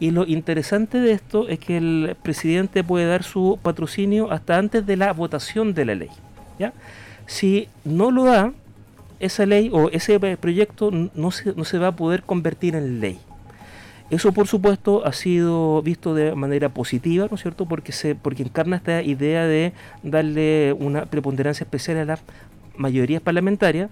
Y 0.00 0.10
lo 0.10 0.26
interesante 0.26 0.98
de 0.98 1.12
esto 1.12 1.48
es 1.48 1.58
que 1.58 1.76
el 1.76 2.16
presidente 2.22 2.82
puede 2.82 3.06
dar 3.06 3.22
su 3.22 3.58
patrocinio 3.62 4.30
hasta 4.30 4.56
antes 4.56 4.86
de 4.86 4.96
la 4.96 5.12
votación 5.12 5.74
de 5.74 5.84
la 5.84 5.94
ley. 5.94 6.10
¿ya? 6.58 6.72
Si 7.26 7.68
no 7.84 8.10
lo 8.10 8.24
da, 8.24 8.52
esa 9.20 9.46
ley 9.46 9.70
o 9.72 9.90
ese 9.90 10.18
proyecto 10.36 10.90
no 10.92 11.30
se, 11.30 11.52
no 11.54 11.64
se 11.64 11.78
va 11.78 11.88
a 11.88 11.96
poder 11.96 12.22
convertir 12.22 12.74
en 12.76 13.00
ley. 13.00 13.18
Eso, 14.10 14.32
por 14.32 14.46
supuesto, 14.46 15.04
ha 15.04 15.12
sido 15.12 15.82
visto 15.82 16.14
de 16.14 16.34
manera 16.34 16.70
positiva, 16.70 17.26
¿no 17.28 17.34
es 17.34 17.42
cierto? 17.42 17.66
Porque, 17.66 17.92
se, 17.92 18.14
porque 18.14 18.42
encarna 18.42 18.76
esta 18.76 19.02
idea 19.02 19.44
de 19.44 19.72
darle 20.02 20.74
una 20.78 21.04
preponderancia 21.04 21.64
especial 21.64 21.98
a 21.98 22.04
las 22.06 22.20
mayorías 22.76 23.20
parlamentarias, 23.20 23.90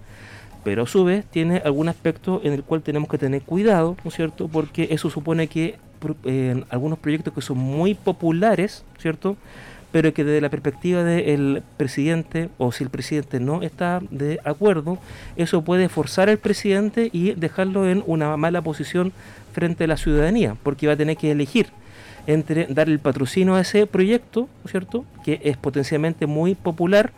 pero 0.67 0.83
a 0.83 0.85
su 0.85 1.05
vez 1.05 1.23
tiene 1.23 1.61
algún 1.63 1.87
aspecto 1.87 2.41
en 2.43 2.51
el 2.51 2.61
cual 2.61 2.81
tenemos 2.81 3.07
que 3.07 3.17
tener 3.17 3.41
cuidado, 3.41 3.95
¿no 4.03 4.09
es 4.09 4.15
cierto? 4.17 4.49
Porque 4.49 4.89
eso 4.91 5.09
supone 5.09 5.47
que 5.47 5.77
en 6.25 6.65
algunos 6.69 6.99
proyectos 6.99 7.33
que 7.33 7.39
son 7.39 7.57
muy 7.57 7.93
populares, 7.93 8.83
¿cierto? 8.99 9.37
pero 9.93 10.13
que 10.13 10.25
desde 10.25 10.41
la 10.41 10.49
perspectiva 10.49 11.05
del 11.05 11.63
presidente, 11.77 12.49
o 12.57 12.73
si 12.73 12.83
el 12.83 12.89
presidente 12.89 13.39
no 13.39 13.61
está 13.61 14.01
de 14.11 14.41
acuerdo, 14.43 14.97
eso 15.37 15.61
puede 15.61 15.87
forzar 15.87 16.27
al 16.27 16.37
presidente 16.37 17.09
y 17.13 17.31
dejarlo 17.31 17.89
en 17.89 18.03
una 18.05 18.35
mala 18.35 18.61
posición 18.61 19.13
frente 19.53 19.85
a 19.85 19.87
la 19.87 19.95
ciudadanía, 19.95 20.57
porque 20.63 20.87
va 20.87 20.93
a 20.93 20.97
tener 20.97 21.15
que 21.15 21.31
elegir 21.31 21.67
entre 22.27 22.65
dar 22.65 22.89
el 22.89 22.99
patrocinio 22.99 23.55
a 23.55 23.61
ese 23.61 23.87
proyecto, 23.87 24.49
¿cierto?, 24.69 25.05
que 25.23 25.39
es 25.45 25.55
potencialmente 25.55 26.25
muy 26.25 26.55
popular, 26.55 27.13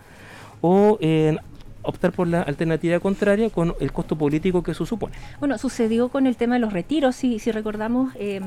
o 0.62 1.00
en 1.01 1.39
optar 1.84 2.12
por 2.12 2.28
la 2.28 2.42
alternativa 2.42 3.00
contraria 3.00 3.50
con 3.50 3.76
el 3.80 3.92
costo 3.92 4.18
político 4.18 4.64
que 4.64 4.72
eso 4.72 4.86
supone. 4.86 5.14
Bueno, 5.40 5.58
sucedió 5.58 6.10
con 6.10 6.28
el 6.28 6.36
tema 6.36 6.56
de 6.56 6.60
los 6.60 6.74
retiros, 6.74 7.16
si, 7.16 7.40
si 7.40 7.52
recordamos, 7.52 8.14
em, 8.16 8.44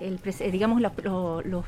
el, 0.00 0.18
eh, 0.24 0.50
digamos, 0.50 0.80
los, 0.80 1.64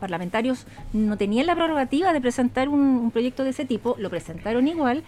parlamentarios 0.00 0.66
no 0.92 1.16
tenían 1.16 1.46
la 1.46 1.54
prerrogativa 1.54 2.12
de 2.12 2.20
presentar 2.20 2.68
un, 2.68 3.10
proyecto 3.10 3.44
de 3.44 3.50
ese 3.50 3.64
tipo, 3.64 3.96
lo 3.98 4.10
presentaron 4.10 4.68
igual. 4.68 5.02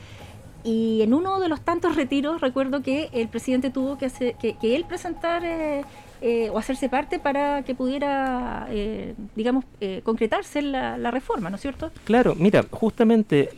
Y 0.62 1.03
en 1.03 1.12
uno 1.12 1.41
de 1.41 1.49
los 1.49 1.61
tantos 1.61 1.97
retiros 1.97 2.41
recuerdo 2.41 2.83
que 2.83 3.11
el 3.12 3.29
presidente 3.29 3.69
tuvo 3.69 3.99
que, 3.99 4.07
hacer, 4.07 4.37
que, 4.37 4.57
él 4.62 4.87
presentar 4.88 5.45
eh, 5.45 5.85
eh, 6.26 6.49
o 6.49 6.57
hacerse 6.57 6.88
parte 6.88 7.19
para 7.19 7.64
que 7.64 7.75
pudiera, 7.75 8.67
eh, 8.71 9.14
digamos, 9.37 9.67
eh, 9.83 10.00
concretarse 10.03 10.62
la, 10.62 10.97
la, 10.97 11.11
reforma, 11.11 11.50
¿no 11.50 11.57
es 11.57 11.61
cierto? 11.61 11.91
Claro, 12.05 12.35
mira, 12.35 12.64
justamente 12.71 13.50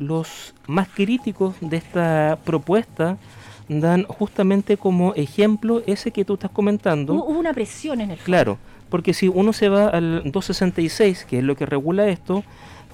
los 0.00 0.54
más 0.66 0.88
críticos 0.88 1.54
de 1.60 1.76
esta 1.76 2.38
propuesta 2.44 3.18
dan 3.68 4.02
justamente 4.04 4.76
como 4.76 5.14
ejemplo 5.14 5.82
ese 5.86 6.10
que 6.10 6.24
tú 6.24 6.34
estás 6.34 6.50
comentando. 6.50 7.14
Hubo 7.14 7.38
una 7.38 7.52
presión 7.52 8.00
en 8.00 8.10
el 8.10 8.18
Claro, 8.18 8.58
porque 8.88 9.14
si 9.14 9.28
uno 9.28 9.52
se 9.52 9.68
va 9.68 9.88
al 9.88 10.22
266, 10.24 11.24
que 11.24 11.38
es 11.38 11.44
lo 11.44 11.54
que 11.54 11.66
regula 11.66 12.08
esto, 12.08 12.42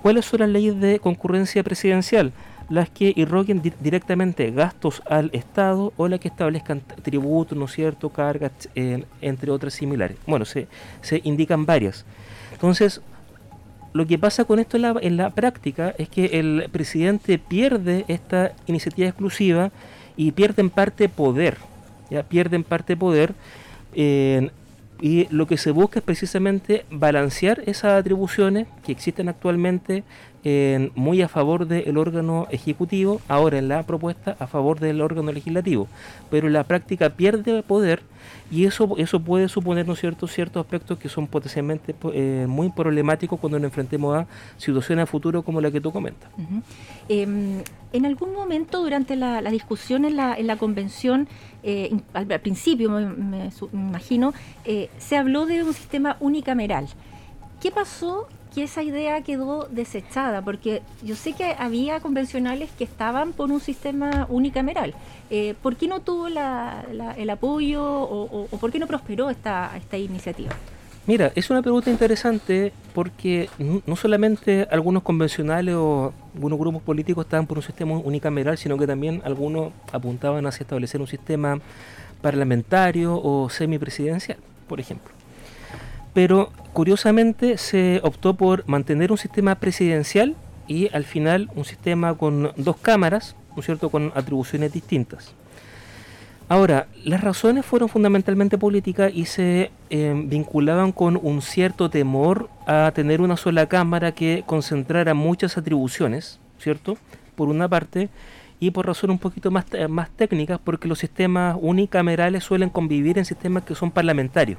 ¿cuáles 0.02 0.26
son 0.26 0.40
las 0.40 0.50
leyes 0.50 0.78
de 0.78 0.98
concurrencia 0.98 1.62
presidencial? 1.62 2.32
las 2.68 2.90
que 2.90 3.12
irroguen 3.14 3.62
directamente 3.80 4.50
gastos 4.50 5.02
al 5.08 5.30
Estado 5.32 5.92
o 5.96 6.08
las 6.08 6.18
que 6.18 6.28
establezcan 6.28 6.80
tributos, 7.02 7.56
¿no 7.56 7.66
es 7.66 7.72
cierto?, 7.72 8.10
cargas, 8.10 8.50
entre 8.74 9.50
otras 9.52 9.74
similares. 9.74 10.18
Bueno, 10.26 10.44
se, 10.44 10.66
se 11.00 11.20
indican 11.22 11.64
varias. 11.64 12.04
Entonces, 12.52 13.00
lo 13.96 14.06
que 14.06 14.18
pasa 14.18 14.44
con 14.44 14.58
esto 14.58 14.76
en 15.00 15.16
la, 15.16 15.30
práctica 15.30 15.94
es 15.98 16.08
que 16.08 16.38
el 16.38 16.68
presidente 16.70 17.38
pierde 17.38 18.04
esta 18.08 18.52
iniciativa 18.66 19.08
exclusiva 19.08 19.70
y 20.16 20.32
pierde 20.32 20.60
en 20.62 20.70
parte 20.70 21.08
poder, 21.08 21.56
ya 22.10 22.22
pierde 22.22 22.56
en 22.56 22.64
parte 22.64 22.96
poder. 22.96 23.34
y 23.94 25.26
lo 25.30 25.46
que 25.46 25.56
se 25.56 25.70
busca 25.70 25.98
es 25.98 26.04
precisamente 26.04 26.84
balancear 26.90 27.62
esas 27.66 28.00
atribuciones 28.00 28.66
que 28.84 28.92
existen 28.92 29.28
actualmente 29.28 30.04
muy 30.94 31.22
a 31.22 31.28
favor 31.28 31.66
del 31.66 31.98
órgano 31.98 32.46
ejecutivo, 32.50 33.20
ahora 33.26 33.58
en 33.58 33.68
la 33.68 33.82
propuesta 33.82 34.36
a 34.38 34.46
favor 34.46 34.78
del 34.78 35.00
órgano 35.00 35.32
legislativo, 35.32 35.88
pero 36.30 36.48
la 36.48 36.62
práctica 36.64 37.10
pierde 37.10 37.62
poder 37.62 38.02
y 38.50 38.64
eso, 38.64 38.94
eso 38.96 39.20
puede 39.20 39.48
suponer 39.48 39.86
¿no 39.86 39.96
cierto? 39.96 40.26
ciertos 40.28 40.64
aspectos 40.64 40.98
que 40.98 41.08
son 41.08 41.26
potencialmente 41.26 41.94
eh, 42.12 42.46
muy 42.48 42.70
problemáticos 42.70 43.40
cuando 43.40 43.58
nos 43.58 43.66
enfrentemos 43.66 44.16
a 44.16 44.26
situaciones 44.56 45.04
a 45.04 45.06
futuro 45.06 45.42
como 45.42 45.60
la 45.60 45.70
que 45.70 45.80
tú 45.80 45.90
comentas. 45.90 46.30
Em, 47.08 47.62
en 47.92 48.06
algún 48.06 48.32
momento 48.32 48.82
durante 48.82 49.16
la, 49.16 49.40
discusión 49.50 50.04
en 50.04 50.16
la, 50.16 50.34
en 50.34 50.46
la 50.46 50.56
convención, 50.56 51.28
eh, 51.62 51.96
al, 52.12 52.26
principio 52.40 52.90
me, 52.90 53.50
imagino, 53.72 54.32
eh, 54.64 54.90
se 54.98 55.16
habló 55.16 55.46
de 55.46 55.64
un 55.64 55.74
sistema 55.74 56.16
unicameral. 56.20 56.86
¿Qué 57.60 57.72
pasó 57.72 58.28
que 58.56 58.62
esa 58.62 58.82
idea 58.82 59.20
quedó 59.20 59.68
desechada, 59.70 60.40
porque 60.40 60.80
yo 61.02 61.14
sé 61.14 61.34
que 61.34 61.54
había 61.58 62.00
convencionales 62.00 62.70
que 62.70 62.84
estaban 62.84 63.34
por 63.34 63.52
un 63.52 63.60
sistema 63.60 64.26
unicameral. 64.30 64.94
Eh, 65.28 65.54
¿Por 65.60 65.76
qué 65.76 65.86
no 65.88 66.00
tuvo 66.00 66.28
el 66.28 67.30
apoyo 67.30 67.84
o, 67.84 68.46
por 68.58 68.72
qué 68.72 68.78
no 68.78 68.86
prosperó 68.86 69.28
esta, 69.28 69.76
esta 69.76 69.98
iniciativa? 69.98 70.52
Mira, 71.06 71.32
es 71.34 71.50
una 71.50 71.60
pregunta 71.60 71.90
interesante 71.90 72.72
porque 72.94 73.50
no 73.58 73.94
solamente 73.94 74.66
algunos 74.70 75.02
convencionales 75.02 75.74
o 75.74 76.14
algunos 76.34 76.58
grupos 76.58 76.80
políticos 76.80 77.26
estaban 77.26 77.46
por 77.46 77.58
un 77.58 77.62
sistema 77.62 77.98
unicameral, 77.98 78.56
sino 78.56 78.78
que 78.78 78.86
también 78.86 79.20
algunos 79.26 79.74
apuntaban 79.92 80.46
hacia 80.46 80.64
establecer 80.64 81.02
un 81.02 81.08
sistema 81.08 81.60
parlamentario 82.22 83.20
o 83.22 83.50
semipresidencial, 83.50 84.38
por 84.66 84.80
ejemplo 84.80 85.15
pero 86.16 86.50
curiosamente 86.72 87.58
se 87.58 88.00
optó 88.02 88.32
por 88.32 88.66
mantener 88.66 89.12
un 89.12 89.18
sistema 89.18 89.56
presidencial 89.56 90.34
y 90.66 90.88
al 90.94 91.04
final 91.04 91.50
un 91.54 91.66
sistema 91.66 92.14
con 92.14 92.52
dos 92.56 92.78
cámaras, 92.78 93.36
¿no 93.54 93.60
es 93.60 93.66
cierto?, 93.66 93.90
con 93.90 94.12
atribuciones 94.14 94.72
distintas. 94.72 95.34
Ahora, 96.48 96.86
las 97.04 97.20
razones 97.20 97.66
fueron 97.66 97.90
fundamentalmente 97.90 98.56
políticas 98.56 99.12
y 99.14 99.26
se 99.26 99.70
eh, 99.90 100.22
vinculaban 100.24 100.90
con 100.90 101.20
un 101.22 101.42
cierto 101.42 101.90
temor 101.90 102.48
a 102.66 102.92
tener 102.94 103.20
una 103.20 103.36
sola 103.36 103.66
cámara 103.66 104.12
que 104.12 104.42
concentrara 104.46 105.12
muchas 105.12 105.58
atribuciones, 105.58 106.40
¿cierto? 106.58 106.96
Por 107.34 107.50
una 107.50 107.68
parte, 107.68 108.08
y 108.58 108.70
por 108.70 108.86
razones 108.86 109.12
un 109.12 109.18
poquito 109.18 109.50
más, 109.50 109.66
más 109.90 110.08
técnicas, 110.08 110.60
porque 110.64 110.88
los 110.88 110.98
sistemas 110.98 111.58
unicamerales 111.60 112.42
suelen 112.42 112.70
convivir 112.70 113.18
en 113.18 113.26
sistemas 113.26 113.64
que 113.64 113.74
son 113.74 113.90
parlamentarios 113.90 114.58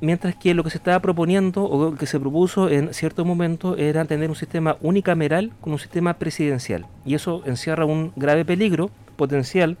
mientras 0.00 0.34
que 0.34 0.54
lo 0.54 0.64
que 0.64 0.70
se 0.70 0.78
estaba 0.78 1.00
proponiendo 1.00 1.62
o 1.62 1.94
que 1.94 2.06
se 2.06 2.18
propuso 2.18 2.68
en 2.68 2.92
cierto 2.94 3.24
momento 3.24 3.76
era 3.76 4.04
tener 4.04 4.30
un 4.30 4.36
sistema 4.36 4.76
unicameral 4.80 5.52
con 5.60 5.74
un 5.74 5.78
sistema 5.78 6.14
presidencial. 6.14 6.86
Y 7.04 7.14
eso 7.14 7.42
encierra 7.46 7.84
un 7.84 8.12
grave 8.16 8.44
peligro 8.44 8.90
potencial 9.16 9.76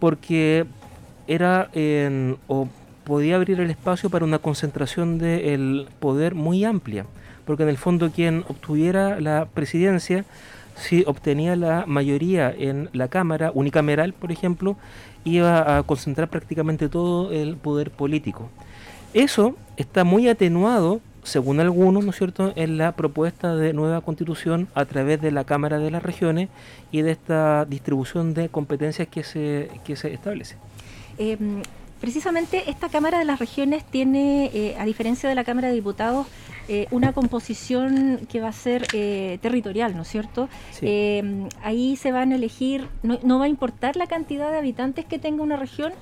porque 0.00 0.64
era 1.26 1.70
o 2.46 2.68
podía 3.04 3.36
abrir 3.36 3.60
el 3.60 3.70
espacio 3.70 4.10
para 4.10 4.24
una 4.24 4.38
concentración 4.38 5.18
del 5.18 5.88
poder 5.98 6.34
muy 6.34 6.64
amplia, 6.64 7.04
porque 7.44 7.64
en 7.64 7.68
el 7.68 7.76
fondo 7.76 8.10
quien 8.10 8.44
obtuviera 8.48 9.20
la 9.20 9.48
presidencia, 9.52 10.24
si 10.74 11.04
obtenía 11.06 11.56
la 11.56 11.84
mayoría 11.86 12.52
en 12.56 12.88
la 12.92 13.08
Cámara 13.08 13.50
unicameral, 13.54 14.12
por 14.12 14.32
ejemplo, 14.32 14.76
iba 15.24 15.78
a 15.78 15.82
concentrar 15.82 16.28
prácticamente 16.28 16.88
todo 16.88 17.32
el 17.32 17.56
poder 17.56 17.90
político. 17.90 18.48
Eso 19.14 19.56
está 19.76 20.04
muy 20.04 20.28
atenuado, 20.28 21.00
según 21.22 21.60
algunos, 21.60 22.04
¿no 22.04 22.10
es 22.10 22.16
cierto?, 22.16 22.52
en 22.56 22.78
la 22.78 22.92
propuesta 22.92 23.54
de 23.54 23.72
nueva 23.72 24.00
constitución 24.00 24.68
a 24.74 24.84
través 24.86 25.20
de 25.20 25.30
la 25.30 25.44
Cámara 25.44 25.78
de 25.78 25.90
las 25.90 26.02
Regiones 26.02 26.48
y 26.90 27.02
de 27.02 27.12
esta 27.12 27.64
distribución 27.66 28.34
de 28.34 28.48
competencias 28.48 29.08
que 29.08 29.22
se, 29.22 29.70
que 29.84 29.96
se 29.96 30.12
establece. 30.14 30.56
Em, 31.18 31.62
precisamente 32.02 32.68
esta 32.68 32.88
Cámara 32.88 33.20
de 33.20 33.24
las 33.24 33.38
Regiones 33.38 33.84
tiene, 33.84 34.50
eh, 34.52 34.76
a 34.76 34.84
diferencia 34.84 35.28
de 35.28 35.36
la 35.36 35.44
Cámara 35.44 35.68
de 35.68 35.74
Diputados, 35.74 36.26
eh, 36.68 36.88
una 36.90 37.12
composición 37.12 38.26
que 38.28 38.40
va 38.40 38.48
a 38.48 38.52
ser 38.52 38.88
eh, 38.92 39.38
territorial, 39.40 39.94
¿no 39.94 40.02
es 40.02 40.08
cierto? 40.08 40.48
Ahí 41.62 41.96
se 41.96 42.10
van 42.10 42.32
a 42.32 42.34
elegir, 42.34 42.88
no, 43.04 43.38
va 43.38 43.44
a 43.44 43.48
importar 43.48 43.94
la 43.94 44.08
cantidad 44.08 44.50
de 44.50 44.58
habitantes 44.58 45.04
que 45.04 45.20
tenga 45.20 45.44
una 45.44 45.56
región, 45.56 45.92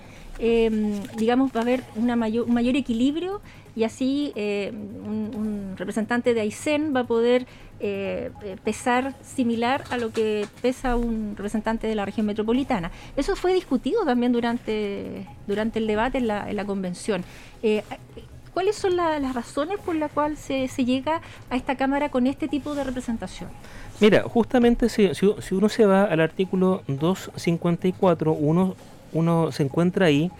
digamos, 1.19 1.53
va 1.55 1.61
a 1.61 1.63
haber 1.65 1.85
una 1.97 2.17
mayor, 2.17 2.47
un 2.49 2.55
mayor 2.55 2.77
equilibrio 2.77 3.43
y 3.77 3.85
así 3.85 4.33
eh, 4.37 4.73
un, 4.73 5.75
representante 5.77 6.35
de 6.35 6.41
Aysén 6.41 6.95
va 6.95 7.01
a 7.01 7.07
poder 7.07 7.47
pesar 8.63 9.15
similar 9.23 9.85
a 9.91 9.97
lo 9.97 10.11
que 10.11 10.47
pesa 10.61 10.97
un 10.97 11.35
representante 11.37 11.87
de 11.87 11.95
la 11.95 12.05
región 12.05 12.27
metropolitana. 12.27 12.91
Eso 13.17 13.37
fue 13.37 13.55
discutido 13.55 14.05
también 14.05 14.33
durante, 14.33 15.27
durante 15.47 15.79
el 15.79 15.87
debate 15.87 16.19
en 16.19 16.29
la, 16.29 16.51
en 16.51 16.57
la 16.57 16.65
convención. 16.65 17.25
¿Cuáles 18.53 18.77
son 18.77 18.97
las 18.97 19.35
razones 19.35 19.79
por 19.79 19.95
las 19.95 20.11
cuales 20.11 20.39
se, 20.41 20.67
llega 20.85 21.21
a 21.51 21.57
esta 21.57 21.77
Cámara 21.77 22.09
con 22.09 22.27
este 22.27 22.49
tipo 22.49 22.75
de 22.75 22.83
representación? 22.85 23.49
Mira, 24.01 24.23
justamente 24.23 24.89
si, 24.89 25.15
si, 25.15 25.55
uno 25.55 25.69
se 25.69 25.87
va 25.87 26.05
al 26.05 26.21
artículo 26.21 26.83
254, 26.89 28.33
uno, 28.33 28.75
uno 29.13 29.53
se 29.53 29.63
encuentra 29.63 30.07
ahí 30.07 30.31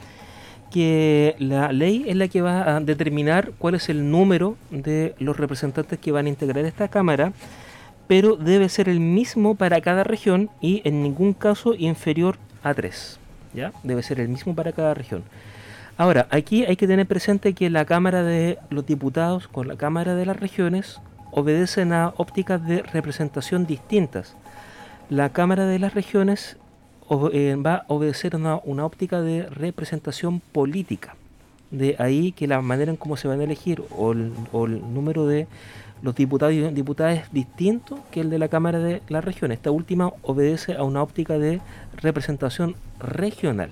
que 0.71 1.35
la 1.39 1.73
ley 1.73 2.05
es 2.07 2.17
la 2.17 2.29
que 2.29 2.43
va 2.43 2.77
a 2.77 2.81
determinar 2.81 3.53
cuál 3.59 3.75
es 3.75 3.89
el 3.89 4.11
número 4.11 4.57
de 4.71 5.15
los 5.19 5.37
representantes 5.37 5.99
que 5.99 6.13
van 6.13 6.27
a 6.27 6.29
integrar 6.29 6.65
esta 6.65 6.89
Cámara, 6.89 7.33
pero 8.07 8.37
debe 8.37 8.69
ser 8.69 8.89
el 8.89 9.01
mismo 9.01 9.55
para 9.55 9.81
cada 9.81 10.05
región 10.05 10.51
y 10.61 10.83
en 10.85 11.03
ningún 11.03 11.33
caso 11.33 11.75
inferior 11.75 12.39
a 12.63 12.75
tres. 12.75 13.19
¿ya? 13.55 13.73
Debe 13.83 14.03
ser 14.03 14.21
el 14.21 14.29
mismo 14.29 14.55
para 14.55 14.73
cada 14.73 14.95
región. 14.95 15.23
Ahora, 15.97 16.27
aquí 16.31 16.65
hay 16.65 16.77
que 16.77 16.87
tener 16.87 17.07
presente 17.07 17.53
que 17.53 17.69
la 17.69 17.85
Cámara 17.85 18.23
de 18.23 18.59
los 18.71 18.87
Diputados 18.87 19.49
con 19.49 19.69
la 19.69 19.77
Cámara 19.77 20.15
de 20.15 20.25
las 20.25 20.39
Regiones 20.39 21.01
obedecen 21.31 21.93
a 21.93 22.15
ópticas 22.17 22.67
de 22.67 22.83
representación 22.83 23.67
distintas. 23.67 24.35
La 25.09 25.29
Cámara 25.31 25.67
de 25.67 25.79
las 25.79 25.95
Regiones 25.95 26.57
va 27.11 27.75
a 27.75 27.85
obedecer 27.89 28.35
a 28.35 28.61
una, 28.65 28.85
óptica 28.85 29.21
de 29.21 29.43
representación 29.47 30.41
política. 30.41 31.17
De 31.71 31.97
ahí 31.99 32.33
que 32.33 32.47
la 32.47 32.61
manera 32.61 32.91
en 32.91 32.97
cómo 32.97 33.17
se 33.17 33.29
van 33.29 33.41
a 33.41 33.45
elegir 33.45 33.83
o 33.97 34.13
el, 34.13 34.33
o 34.53 34.67
el 34.67 34.81
número 34.93 35.27
de 35.27 35.47
los 36.03 36.15
diputados 36.15 36.55
y 36.55 36.61
diputadas 36.61 37.19
es 37.19 37.33
distinto 37.33 37.99
que 38.11 38.21
el 38.21 38.31
de 38.31 38.39
la 38.39 38.49
Cámara 38.49 38.79
de 38.79 39.03
la 39.09 39.21
Región. 39.21 39.53
Esta 39.53 39.71
última 39.71 40.13
obedece 40.23 40.75
a 40.75 40.83
una 40.83 41.03
óptica 41.03 41.39
de 41.39 41.61
representación 41.97 42.75
regional. 42.99 43.71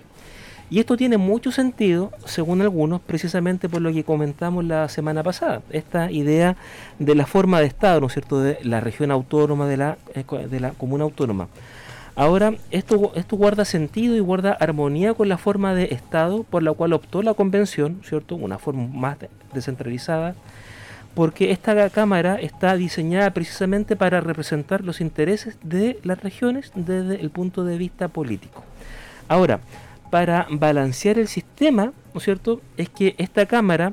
Y 0.71 0.80
esto 0.80 0.99
tiene 0.99 1.16
mucho 1.16 1.50
sentido, 1.50 2.12
según 2.26 2.61
algunos, 2.61 3.00
precisamente 3.00 3.71
por 3.71 3.80
lo 3.80 3.90
que 3.90 4.04
comentamos 4.04 4.66
la 4.66 4.90
semana 4.90 5.23
pasada, 5.23 5.62
esta 5.71 6.11
idea 6.11 6.57
de 6.99 7.14
la 7.14 7.25
forma 7.25 7.61
de 7.61 7.66
Estado, 7.66 8.00
¿no 8.00 8.09
es 8.09 8.12
cierto?, 8.12 8.40
de 8.40 8.59
la 8.62 8.80
región 8.80 9.11
autónoma, 9.11 9.66
de 9.66 9.78
la, 9.78 9.97
eh, 10.14 10.25
de 10.47 10.61
la 10.61 10.73
comuna 10.73 11.04
autónoma. 11.04 11.49
Ahora, 12.18 12.54
esto, 12.72 13.12
esto 13.14 13.37
guarda 13.37 13.64
sentido 13.64 14.16
y 14.16 14.18
guarda 14.18 14.50
armonía 14.50 15.14
con 15.14 15.28
la 15.28 15.38
forma 15.38 15.72
de 15.72 15.84
Estado 15.92 16.42
por 16.42 16.64
la 16.64 16.72
cual 16.72 16.92
optó 16.92 17.22
la 17.22 17.32
convención, 17.32 18.00
¿cierto?, 18.02 18.34
una 18.34 18.58
forma 18.58 18.88
más 18.88 19.18
descentralizada, 19.54 20.34
porque 21.14 21.52
esta 21.52 21.88
Cámara 21.90 22.34
está 22.40 22.75
diseñada 22.75 23.32
precisamente 23.32 23.94
para 23.94 24.20
representar 24.20 24.82
los 24.82 25.00
intereses 25.00 25.58
de 25.62 26.00
las 26.02 26.20
regiones 26.20 26.72
desde 26.75 27.20
el 27.20 27.30
punto 27.30 27.62
de 27.62 27.78
vista 27.78 28.08
político. 28.08 28.64
Ahora, 29.28 29.60
para 30.10 30.48
balancear 30.50 31.20
el 31.20 31.28
sistema, 31.28 31.92
¿no 32.14 32.18
es 32.18 32.25
cierto?, 32.25 32.60
es 32.76 32.88
que 32.88 33.14
esta 33.18 33.46
Cámara 33.46 33.92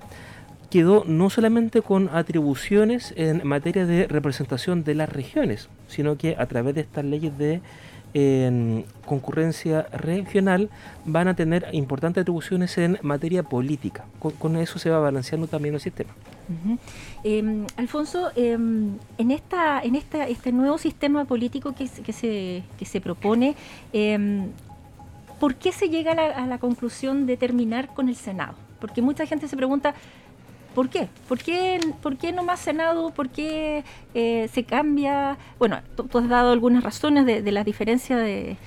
quedó 0.71 1.03
no 1.05 1.29
solamente 1.29 1.83
con 1.83 2.09
atribuciones 2.11 3.13
en 3.17 3.47
materia 3.47 3.85
de 3.85 4.07
representación 4.07 4.83
de 4.83 4.95
las 4.95 5.09
regiones, 5.09 5.69
sino 5.87 6.17
que 6.17 6.35
a 6.39 6.47
través 6.47 6.73
de 6.73 6.81
estas 6.81 7.05
leyes 7.05 7.37
de 7.37 7.61
concurrencia 9.05 9.83
regional 9.91 10.69
van 11.05 11.27
a 11.27 11.35
tener 11.35 11.67
importantes 11.73 12.21
atribuciones 12.21 12.77
en 12.77 12.97
materia 13.01 13.43
política. 13.43 14.05
Con, 14.19 14.55
eso 14.55 14.79
se 14.79 14.89
va 14.89 14.99
balanceando 14.99 15.47
también 15.47 15.75
el 15.75 15.81
sistema. 15.81 16.11
Em, 17.23 17.65
Alfonso, 17.75 18.31
em, 18.35 18.97
en 19.17 19.31
esta, 19.31 19.81
en 19.81 19.95
esta, 19.95 20.27
este 20.27 20.51
nuevo 20.51 20.77
sistema 20.77 21.25
político 21.25 21.73
que, 21.73 21.87
se, 21.87 22.63
que 22.77 22.85
se 22.85 23.01
propone, 23.01 23.55
em, 23.91 24.49
¿por 25.39 25.55
qué 25.55 25.71
se 25.71 25.89
llega 25.89 26.11
a 26.11 26.47
la, 26.47 26.57
conclusión 26.57 27.25
de 27.25 27.37
terminar 27.37 27.93
con 27.93 28.09
el 28.09 28.15
Senado? 28.15 28.55
Porque 28.79 29.01
mucha 29.01 29.25
gente 29.25 29.47
se 29.47 29.57
pregunta, 29.57 29.93
¿por 30.75 30.89
qué? 30.89 31.07
¿Por 31.27 31.39
qué, 31.39 32.31
no 32.31 32.43
más 32.43 32.59
Senado? 32.59 33.09
¿Por 33.11 33.29
qué 33.29 33.83
eh, 34.13 34.49
se 34.53 34.63
cambia? 34.63 35.37
Bueno, 35.57 35.79
tú, 35.95 36.17
has 36.19 36.29
dado 36.29 36.51
algunas 36.51 36.83
razones 36.83 37.25
de, 37.25 37.51
la 37.51 37.63
diferencia 37.63 38.17
de, 38.17 38.57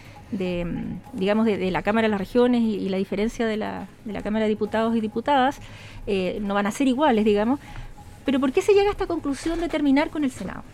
digamos, 1.13 1.47
de, 1.47 1.71
la 1.71 1.83
Cámara 1.83 2.07
de 2.07 2.11
las 2.11 2.19
Regiones 2.19 2.63
y, 2.63 2.89
la 2.89 2.97
diferencia 2.97 3.47
de 3.47 3.59
la, 3.59 3.87
Cámara 4.25 4.47
de 4.47 4.49
Diputados 4.49 4.97
y 4.97 5.01
Diputadas. 5.01 5.61
Eh, 6.07 6.39
no 6.43 6.55
van 6.55 6.67
a 6.67 6.73
ser 6.73 6.89
iguales, 6.89 7.25
digamos. 7.25 7.61
Pero 8.25 8.41
¿por 8.41 8.53
qué 8.53 8.63
se 8.63 8.73
llega 8.73 8.89
a 8.89 8.93
esta 8.93 9.07
conclusión 9.07 9.61
de 9.61 9.69
terminar 9.69 10.11
con 10.11 10.25
el 10.25 10.31
Senado? 10.31 10.65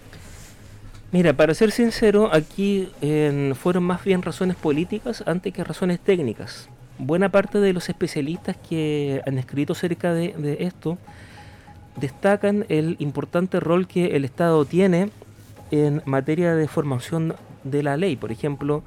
Mira, 1.13 1.33
para 1.33 1.55
ser 1.55 1.71
sincero, 1.71 2.31
aquí 2.33 2.89
fueron 3.55 3.85
más 3.85 4.03
bien 4.03 4.23
razones 4.23 4.57
políticas 4.57 5.23
antes 5.27 5.53
que 5.53 5.63
razones 5.63 6.01
técnicas. 6.01 6.69
Buena 6.99 7.29
parte 7.29 7.59
de 7.59 7.73
los 7.73 7.89
especialistas 7.89 8.57
que 8.57 9.21
han 9.27 9.37
escrito 9.39 9.73
acerca 9.73 10.15
de, 10.15 10.59
esto 10.61 10.97
destacan 11.97 12.67
el 12.69 12.97
importante 13.01 13.59
rol 13.59 13.87
que 13.89 14.17
el 14.17 14.25
Estado 14.25 14.65
tiene 14.65 15.11
en 15.71 16.03
materia 16.05 16.55
de 16.55 16.69
formación 16.69 17.35
de 17.65 17.83
la 17.83 17.97
ley, 17.97 18.15
por 18.17 18.31
ejemplo, 18.31 18.83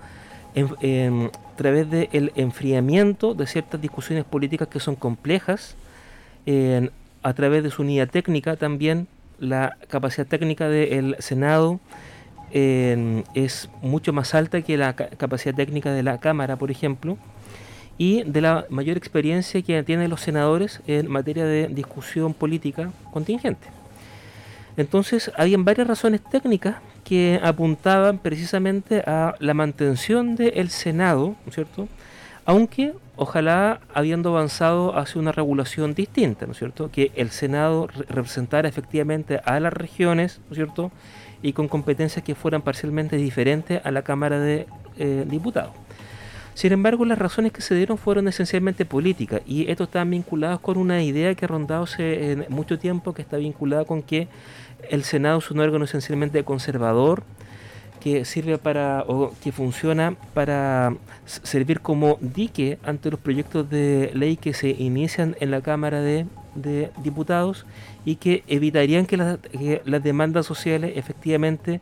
a 0.56 1.56
través 1.58 1.90
del 1.90 2.32
enfriamiento 2.36 3.34
de 3.34 3.46
ciertas 3.46 3.82
discusiones 3.82 4.24
políticas 4.24 4.70
que 4.70 4.80
son 4.80 4.96
complejas, 4.96 5.76
a 7.24 7.34
través 7.34 7.64
de 7.64 7.72
su 7.72 7.82
unidad 7.82 8.10
técnica 8.10 8.56
también, 8.56 9.08
la 9.40 9.78
capacidad 9.90 10.26
técnica 10.26 10.70
del 10.70 11.18
Senado 11.20 11.82
es 12.52 13.70
mucho 13.82 14.14
más 14.14 14.34
alta 14.34 14.62
que 14.62 14.78
la 14.78 14.96
capacidad 14.96 15.54
técnica 15.54 15.92
de 15.92 16.04
la 16.04 16.20
Cámara, 16.20 16.56
por 16.56 16.72
ejemplo, 16.72 17.18
y 17.98 18.24
de 18.24 18.42
la 18.42 18.66
mayor 18.70 18.98
experiencia 18.98 19.62
que 19.62 19.82
tienen 19.84 20.10
los 20.10 20.22
senadores 20.22 20.82
en 20.88 21.10
materia 21.10 21.46
de 21.46 21.68
discusión 21.68 22.34
política 22.34 22.92
contingente. 23.12 23.68
Entonces, 24.76 25.32
habían 25.36 25.66
varias 25.66 25.88
razones 25.88 26.22
técnicas 26.24 26.76
que 27.04 27.40
apuntaban 27.42 28.20
precisamente 28.20 29.00
a 29.08 29.36
la 29.40 29.54
mantención 29.54 30.36
del 30.36 30.70
Senado, 30.70 31.36
cierto? 31.52 31.88
Aunque 32.46 32.94
ojalá 33.16 33.82
habiendo 33.94 34.30
avanzado 34.30 34.96
hacia 34.98 35.20
una 35.20 35.32
regulación 35.32 35.96
distinta, 35.96 36.46
¿no 36.46 36.52
es 36.52 36.60
cierto? 36.60 36.92
Que 36.92 37.12
el 37.16 37.32
Senado 37.32 37.88
representara 37.88 38.70
efectivamente 38.70 39.42
a 39.44 39.60
las 39.60 39.74
regiones, 39.74 40.40
¿no 40.48 40.52
es 40.52 40.58
cierto? 40.58 40.92
y 41.42 41.54
con 41.54 41.68
competencias 41.68 42.24
que 42.24 42.36
fueran 42.36 42.62
parcialmente 42.62 43.16
diferentes 43.16 43.82
a 43.86 43.92
la 43.92 44.02
Cámara 44.02 44.40
de 44.40 44.68
eh, 44.98 45.26
Diputados. 45.28 45.72
Sin 46.58 46.74
embargo, 46.74 47.06
las 47.06 47.20
razones 47.20 47.52
que 47.52 47.62
se 47.62 47.76
dieron 47.76 48.00
fueron 48.00 48.28
esencialmente 48.28 48.84
políticas 48.84 49.44
y 49.46 49.70
esto 49.70 49.84
está 49.84 50.04
vinculado 50.04 50.60
con 50.60 50.80
una 50.80 51.04
idea 51.04 51.36
que 51.36 51.46
ha 51.46 51.48
rondado 51.48 51.86
mucho 52.50 52.80
tiempo, 52.80 53.14
que 53.14 53.22
está 53.22 53.38
vinculada 53.38 53.86
con 53.86 54.02
que 54.02 54.28
el 54.90 55.04
Senado 55.04 55.38
es 55.38 55.52
un 55.52 55.60
órgano 55.60 55.86
esencialmente 55.86 56.44
conservador, 56.44 57.22
que 58.00 58.26
sirve 58.26 58.58
para 58.58 59.04
o 59.08 59.34
que 59.44 59.52
funciona 59.52 60.16
para 60.34 60.96
servir 61.28 61.82
como 61.82 62.18
dique 62.22 62.80
ante 62.84 63.12
los 63.12 63.20
proyectos 63.20 63.70
de 63.70 64.10
ley 64.16 64.36
que 64.36 64.56
se 64.56 64.70
inician 64.70 65.36
en 65.40 65.52
la 65.52 65.62
Cámara 65.62 66.02
de 66.02 66.26
de 66.58 66.90
diputados 67.04 67.66
y 68.04 68.16
que 68.16 68.44
evitarían 68.48 69.06
que, 69.06 69.18
las 69.18 70.04
demandas 70.04 70.46
sociales 70.46 70.94
efectivamente 70.96 71.80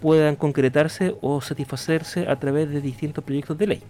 puedan 0.00 0.36
concretarse 0.36 1.16
o 1.20 1.40
satisfacerse 1.40 2.28
a 2.28 2.38
través 2.38 2.70
de 2.70 2.80
distintos 2.80 3.24
proyectos 3.24 3.58
de 3.58 3.66
ley. 3.66 3.82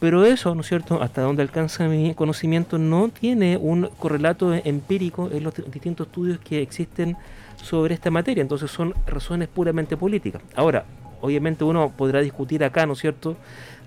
Pero 0.00 0.24
eso, 0.24 0.54
¿no 0.54 0.62
es 0.62 0.66
cierto?, 0.66 1.02
hasta 1.02 1.20
donde 1.20 1.42
alcanza 1.42 1.86
mi 1.86 2.14
conocimiento, 2.14 2.78
no 2.78 3.10
tiene 3.10 3.58
un 3.58 3.90
correlato 3.98 4.54
empírico 4.54 5.28
en 5.30 5.44
los 5.44 5.54
distintos 5.70 6.06
estudios 6.06 6.38
que 6.38 6.62
existen 6.62 7.16
sobre 7.62 7.94
esta 7.94 8.10
materia. 8.10 8.40
Entonces 8.40 8.70
son 8.70 8.94
razones 9.06 9.48
puramente 9.48 9.98
políticas. 9.98 10.40
Ahora, 10.56 10.86
obviamente 11.20 11.64
uno 11.64 11.92
podrá 11.94 12.20
discutir 12.20 12.64
acá, 12.64 12.86
¿no 12.86 12.94
es 12.94 12.98
cierto?, 13.00 13.36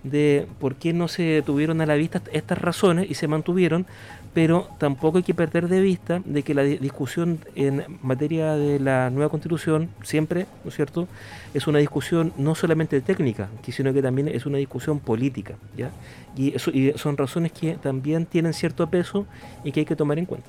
de 0.04 0.48
por 0.60 0.76
qué 0.76 0.94
no 0.94 1.08
se 1.08 1.42
tuvieron 1.46 1.82
a 1.82 1.86
la 1.86 1.96
vista 1.96 2.22
estas 2.32 2.58
razones 2.58 3.10
y 3.10 3.16
se 3.16 3.28
mantuvieron, 3.28 3.86
pero 4.34 4.68
tampoco 4.80 5.18
hay 5.18 5.24
que 5.24 5.34
perder 5.34 5.68
de 5.68 5.80
vista 5.80 6.22
de 6.26 6.42
que 6.44 6.54
la 6.54 6.64
discusión 6.64 7.40
en 7.56 7.84
materia 8.02 8.54
de 8.54 8.80
la 8.80 9.10
nueva 9.10 9.30
constitución 9.30 9.90
siempre, 10.02 10.48
¿no 10.64 10.70
es 10.70 10.76
cierto?, 10.76 11.08
es 11.54 11.68
una 11.68 11.80
discusión 11.80 12.34
no 12.38 12.56
solamente 12.56 13.00
técnica, 13.02 13.50
sino 13.72 13.94
que 13.94 14.02
también 14.02 14.28
es 14.28 14.46
una 14.46 14.58
discusión 14.58 15.00
política, 15.00 15.56
¿ya? 15.78 15.92
Y, 16.36 16.56
eso, 16.56 16.72
y 16.72 16.94
son 16.96 17.16
razones 17.16 17.52
que 17.52 17.76
también 17.76 18.26
tienen 18.26 18.54
cierto 18.54 18.88
peso 18.88 19.28
y 19.64 19.72
que 19.72 19.82
hay 19.82 19.86
que 19.86 19.96
tomar 19.96 20.18
en 20.18 20.26
cuenta. 20.26 20.48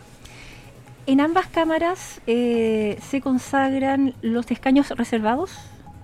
En 1.07 1.20
ambas 1.20 1.47
cámaras 1.49 2.23
eh, 2.27 2.99
se 3.03 3.20
consagran 3.20 4.14
los 4.23 4.51
escaños 4.51 4.88
reservados. 4.90 5.51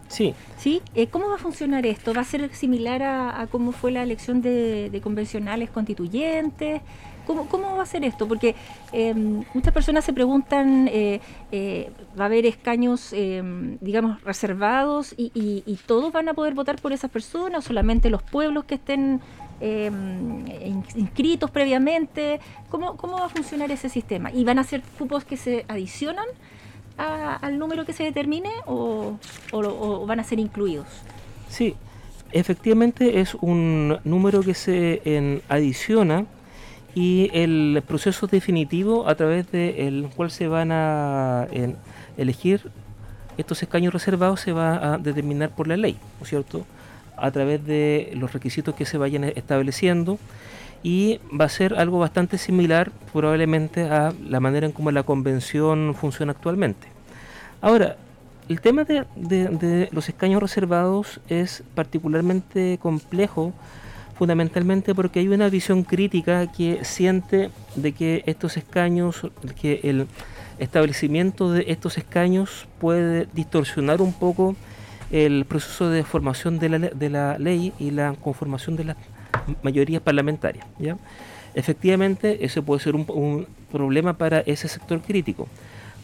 Sí. 0.09 0.35
¿Sí? 0.59 0.83
Eh, 0.95 1.07
¿Cómo 1.07 1.29
va 1.29 1.37
a 1.37 1.39
funcionar 1.39 1.87
esto? 1.87 2.13
¿Va 2.13 2.21
a 2.21 2.25
ser 2.25 2.53
similar 2.55 3.03
a, 3.03 3.47
cómo 3.51 3.73
fue 3.73 3.93
la 3.93 4.03
elección 4.03 4.43
de 4.43 5.01
convencionales 5.03 5.71
constituyentes? 5.71 6.83
¿Cómo, 7.49 7.77
va 7.77 7.83
a 7.83 7.87
ser 7.87 8.05
esto? 8.05 8.27
Porque 8.27 8.55
em, 8.93 9.45
muchas 9.55 9.73
personas 9.73 10.05
se 10.05 10.13
preguntan, 10.13 10.89
eh, 10.89 11.21
eh, 11.53 11.91
¿va 12.19 12.25
a 12.25 12.27
haber 12.27 12.47
escaños, 12.47 13.13
em, 13.13 13.79
digamos, 13.81 14.23
reservados 14.23 15.15
y, 15.17 15.79
todos 15.87 16.13
van 16.13 16.29
a 16.29 16.35
poder 16.35 16.55
votar 16.55 16.81
por 16.81 16.93
esas 16.93 17.11
personas 17.11 17.65
o 17.65 17.69
solamente 17.69 18.11
los 18.11 18.23
pueblos 18.23 18.65
que 18.65 18.77
estén 18.77 19.21
em, 19.61 20.45
inscritos 20.97 21.51
previamente? 21.51 22.41
¿Cómo, 22.69 22.97
va 22.97 23.27
a 23.27 23.29
funcionar 23.29 23.71
ese 23.71 23.89
sistema? 23.89 24.31
¿Y 24.33 24.45
van 24.45 24.59
a 24.59 24.65
ser 24.65 24.83
cupos 24.99 25.25
que 25.25 25.37
se 25.37 25.65
adicionan 25.69 26.27
al 26.97 27.59
número 27.59 27.87
que 27.87 27.95
se 27.95 28.05
determine 28.05 28.51
o, 28.67 29.17
o 29.53 30.07
van 30.07 30.21
a 30.21 30.25
ser 30.25 30.39
incluidos? 30.39 30.87
Sí, 31.49 31.75
efectivamente 32.33 33.21
es 33.21 33.35
un 33.35 33.99
número 34.05 34.43
que 34.43 34.55
se 34.55 35.03
en, 35.05 35.43
adiciona 35.49 36.27
y 36.95 37.31
el 37.33 37.83
proceso 37.87 38.27
definitivo 38.27 39.09
a 39.09 39.15
través 39.15 39.51
del 39.51 40.09
cual 40.17 40.31
se 40.31 40.49
van 40.49 40.71
a 40.73 41.47
elegir 42.17 42.71
estos 43.41 43.63
escaños 43.63 43.93
reservados 43.93 44.41
se 44.41 44.53
va 44.53 44.95
a 44.95 44.99
determinar 44.99 45.51
por 45.51 45.67
la 45.67 45.77
ley, 45.77 45.95
¿no 46.19 46.25
es 46.25 46.29
cierto? 46.29 46.67
A 47.17 47.31
través 47.31 47.65
de 47.65 48.13
los 48.15 48.33
requisitos 48.33 48.75
que 48.75 48.85
se 48.85 48.99
vayan 48.99 49.25
estableciendo 49.25 50.19
y 50.83 51.21
va 51.39 51.47
a 51.47 51.49
ser 51.49 51.75
algo 51.75 51.99
bastante 51.99 52.39
similar 52.39 52.91
probablemente 53.13 53.85
a 53.85 54.13
la 54.27 54.41
manera 54.41 54.67
en 54.67 54.73
cómo 54.73 54.91
la 54.91 55.03
convención 55.05 55.95
funciona 55.95 56.33
actualmente. 56.33 56.89
Ahora, 57.61 57.97
el 58.49 58.61
tema 58.61 58.85
de 58.85 59.89
los 59.93 60.09
escaños 60.09 60.43
reservados 60.43 61.21
es 61.29 61.63
particularmente 61.75 62.79
complejo 62.83 63.53
fundamentalmente 64.21 64.95
porque 64.95 65.21
hay 65.21 65.29
una 65.29 65.49
visión 65.49 65.83
crítica 65.83 66.53
que 66.53 66.85
siente 66.85 67.49
de 67.75 67.93
que 67.93 68.23
estos 68.27 68.59
escaños, 68.59 69.23
que 69.59 69.81
el 69.83 70.09
establecimiento 70.59 71.51
de 71.51 71.65
estos 71.69 71.97
escaños 71.97 72.69
puede 72.79 73.29
distorsionar 73.33 74.03
un 74.03 74.13
poco 74.13 74.57
el 75.11 75.47
proceso 75.47 75.89
de 75.89 76.05
formación 76.05 76.59
de 76.59 76.69
la, 76.69 76.79
de 76.79 77.09
la 77.09 77.39
ley 77.39 77.73
y 77.79 77.93
la 77.93 78.13
conformación 78.13 78.77
de 78.77 78.85
las 78.85 78.97
mayorías 79.63 80.03
parlamentarias. 80.03 80.67
¿ya? 80.79 80.99
Efectivamente, 81.55 82.45
ese 82.45 82.61
puede 82.61 82.83
ser 82.83 82.97
un, 82.97 83.47
problema 83.73 84.19
para 84.19 84.41
ese 84.41 84.69
sector 84.69 85.01
crítico. 85.01 85.49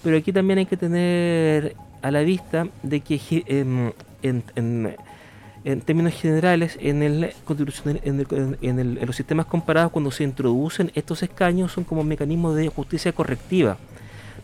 Pero 0.02 0.16
aquí 0.16 0.32
también 0.32 0.60
hay 0.60 0.66
que 0.66 0.78
tener 0.78 1.76
a 2.00 2.10
la 2.10 2.22
vista 2.22 2.66
de 2.82 3.00
que 3.00 3.20
en, 3.46 3.92
en, 4.22 4.96
en, 5.66 5.80
términos 5.80 6.14
generales, 6.14 6.78
en, 6.80 7.02
el, 7.02 7.34
en, 8.62 9.06
los 9.06 9.16
sistemas 9.16 9.46
comparados, 9.46 9.90
cuando 9.90 10.12
se 10.12 10.22
introducen 10.22 10.92
estos 10.94 11.24
escaños, 11.24 11.72
son 11.72 11.82
como 11.82 12.04
mecanismos 12.04 12.54
de 12.54 12.68
justicia 12.68 13.12
correctiva, 13.12 13.76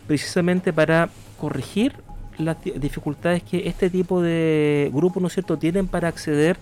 precisamente 0.05 0.73
para 0.73 1.09
corregir 1.39 1.93
las 2.37 2.57
dificultades 2.61 3.41
que 3.41 3.69
este 3.69 3.89
tipo 3.89 4.21
de 4.21 4.91
grupos, 4.93 5.21
¿no 5.21 5.27
es 5.27 5.33
cierto?, 5.33 5.57
tienen 5.57 5.87
para 5.87 6.09
acceder 6.09 6.57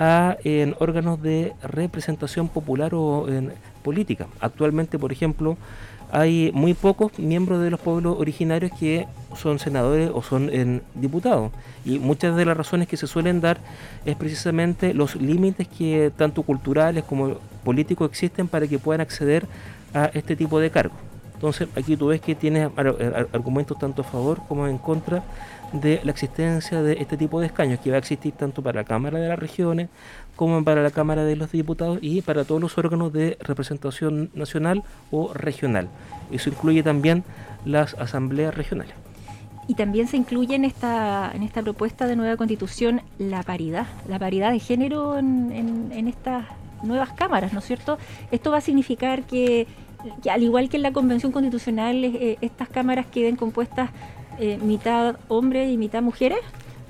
a 0.00 0.36
en 0.42 0.74
órganos 0.80 1.22
de 1.22 1.52
representación 1.62 2.48
popular 2.48 2.96
o 2.96 3.28
en 3.28 3.52
política. 3.84 4.26
Actualmente, 4.40 4.98
por 4.98 5.12
ejemplo, 5.12 5.56
hay 6.12 6.50
muy 6.52 6.74
pocos 6.74 7.18
miembros 7.18 7.62
de 7.62 7.70
los 7.70 7.80
pueblos 7.80 8.16
originarios 8.18 8.70
que 8.78 9.08
son 9.34 9.58
senadores 9.58 10.10
o 10.12 10.22
son 10.22 10.82
diputados. 10.94 11.50
Y 11.86 11.98
muchas 11.98 12.36
de 12.36 12.44
las 12.44 12.54
razones 12.54 12.86
que 12.86 12.98
se 12.98 13.06
suelen 13.06 13.40
dar 13.40 13.56
es 14.04 14.14
precisamente 14.14 14.92
los 14.92 15.16
límites 15.16 15.66
que 15.66 16.12
tanto 16.14 16.42
culturales 16.42 17.02
como 17.04 17.36
políticos 17.64 18.10
existen 18.10 18.46
para 18.46 18.68
que 18.68 18.78
puedan 18.78 19.00
acceder 19.00 19.46
a 19.94 20.10
este 20.12 20.36
tipo 20.36 20.60
de 20.60 20.70
cargos. 20.70 20.98
Entonces 21.34 21.68
aquí 21.74 21.96
tú 21.96 22.08
ves 22.08 22.20
que 22.20 22.34
tienes 22.34 22.70
argumentos 23.32 23.78
tanto 23.78 24.02
a 24.02 24.04
favor 24.04 24.42
como 24.46 24.68
en 24.68 24.76
contra 24.76 25.22
de 25.72 26.00
la 26.04 26.10
existencia 26.10 26.82
de 26.82 26.94
este 26.94 27.16
tipo 27.16 27.40
de 27.40 27.46
escaños 27.46 27.80
que 27.80 27.90
va 27.90 27.96
a 27.96 27.98
existir 27.98 28.32
tanto 28.32 28.62
para 28.62 28.80
la 28.80 28.84
Cámara 28.84 29.18
de 29.18 29.28
las 29.28 29.38
Regiones 29.38 29.88
como 30.36 30.62
para 30.64 30.82
la 30.82 30.90
Cámara 30.90 31.24
de 31.24 31.36
los 31.36 31.52
Diputados 31.52 31.98
y 32.02 32.22
para 32.22 32.44
todos 32.44 32.60
los 32.60 32.76
órganos 32.78 33.12
de 33.12 33.38
representación 33.40 34.30
nacional 34.34 34.82
o 35.10 35.32
regional. 35.32 35.88
Eso 36.30 36.50
incluye 36.50 36.82
también 36.82 37.24
las 37.64 37.94
asambleas 37.94 38.54
regionales. 38.54 38.94
Y 39.68 39.74
también 39.74 40.08
se 40.08 40.16
incluye 40.16 40.56
en 40.56 40.64
esta, 40.64 41.30
en 41.32 41.42
esta 41.42 41.62
propuesta 41.62 42.06
de 42.06 42.16
nueva 42.16 42.36
constitución 42.36 43.00
la 43.18 43.42
paridad, 43.42 43.86
la 44.08 44.18
paridad 44.18 44.50
de 44.50 44.58
género 44.58 45.18
en, 45.18 45.90
en, 45.92 46.08
estas 46.08 46.46
nuevas 46.82 47.12
cámaras, 47.12 47.52
¿no 47.52 47.60
es 47.60 47.64
cierto? 47.64 47.96
Esto 48.32 48.50
va 48.50 48.58
a 48.58 48.60
significar 48.60 49.22
que, 49.22 49.68
al 50.28 50.42
igual 50.42 50.68
que 50.68 50.78
en 50.78 50.82
la 50.82 50.92
Convención 50.92 51.30
Constitucional, 51.30 52.04
eh, 52.04 52.38
estas 52.40 52.68
cámaras 52.68 53.06
queden 53.06 53.36
compuestas 53.36 53.90
eh, 54.38 54.58
mitad 54.62 55.16
hombres 55.28 55.70
y 55.70 55.76
mitad 55.76 56.02
mujeres? 56.02 56.38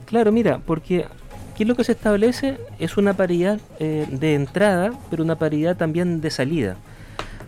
Claro, 0.06 0.32
mira, 0.32 0.60
porque 0.64 1.06
aquí 1.52 1.64
lo 1.64 1.74
que 1.74 1.84
se 1.84 1.92
establece 1.92 2.58
es 2.78 2.96
una 2.96 3.14
paridad 3.14 3.60
eh, 3.78 4.06
de 4.10 4.34
entrada, 4.34 4.92
pero 5.10 5.22
una 5.22 5.36
paridad 5.36 5.76
también 5.76 6.20
de 6.20 6.30
salida. 6.30 6.76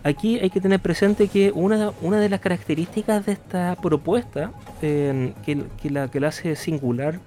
Aquí 0.03 0.39
hay 0.39 0.51
que 0.51 0.61
tener 0.61 0.79
presente 0.79 1.27
que 1.27 1.51
una, 1.51 1.91
una 2.01 2.19
de 2.19 2.29
las 2.29 2.39
características 2.39 3.25
de 3.25 3.31
esta 3.31 3.75
propuesta, 3.81 4.51
que, 4.79 5.65
la, 5.89 6.09
que 6.09 6.19
la 6.19 6.27
hace 6.27 6.55
singular 6.55 7.19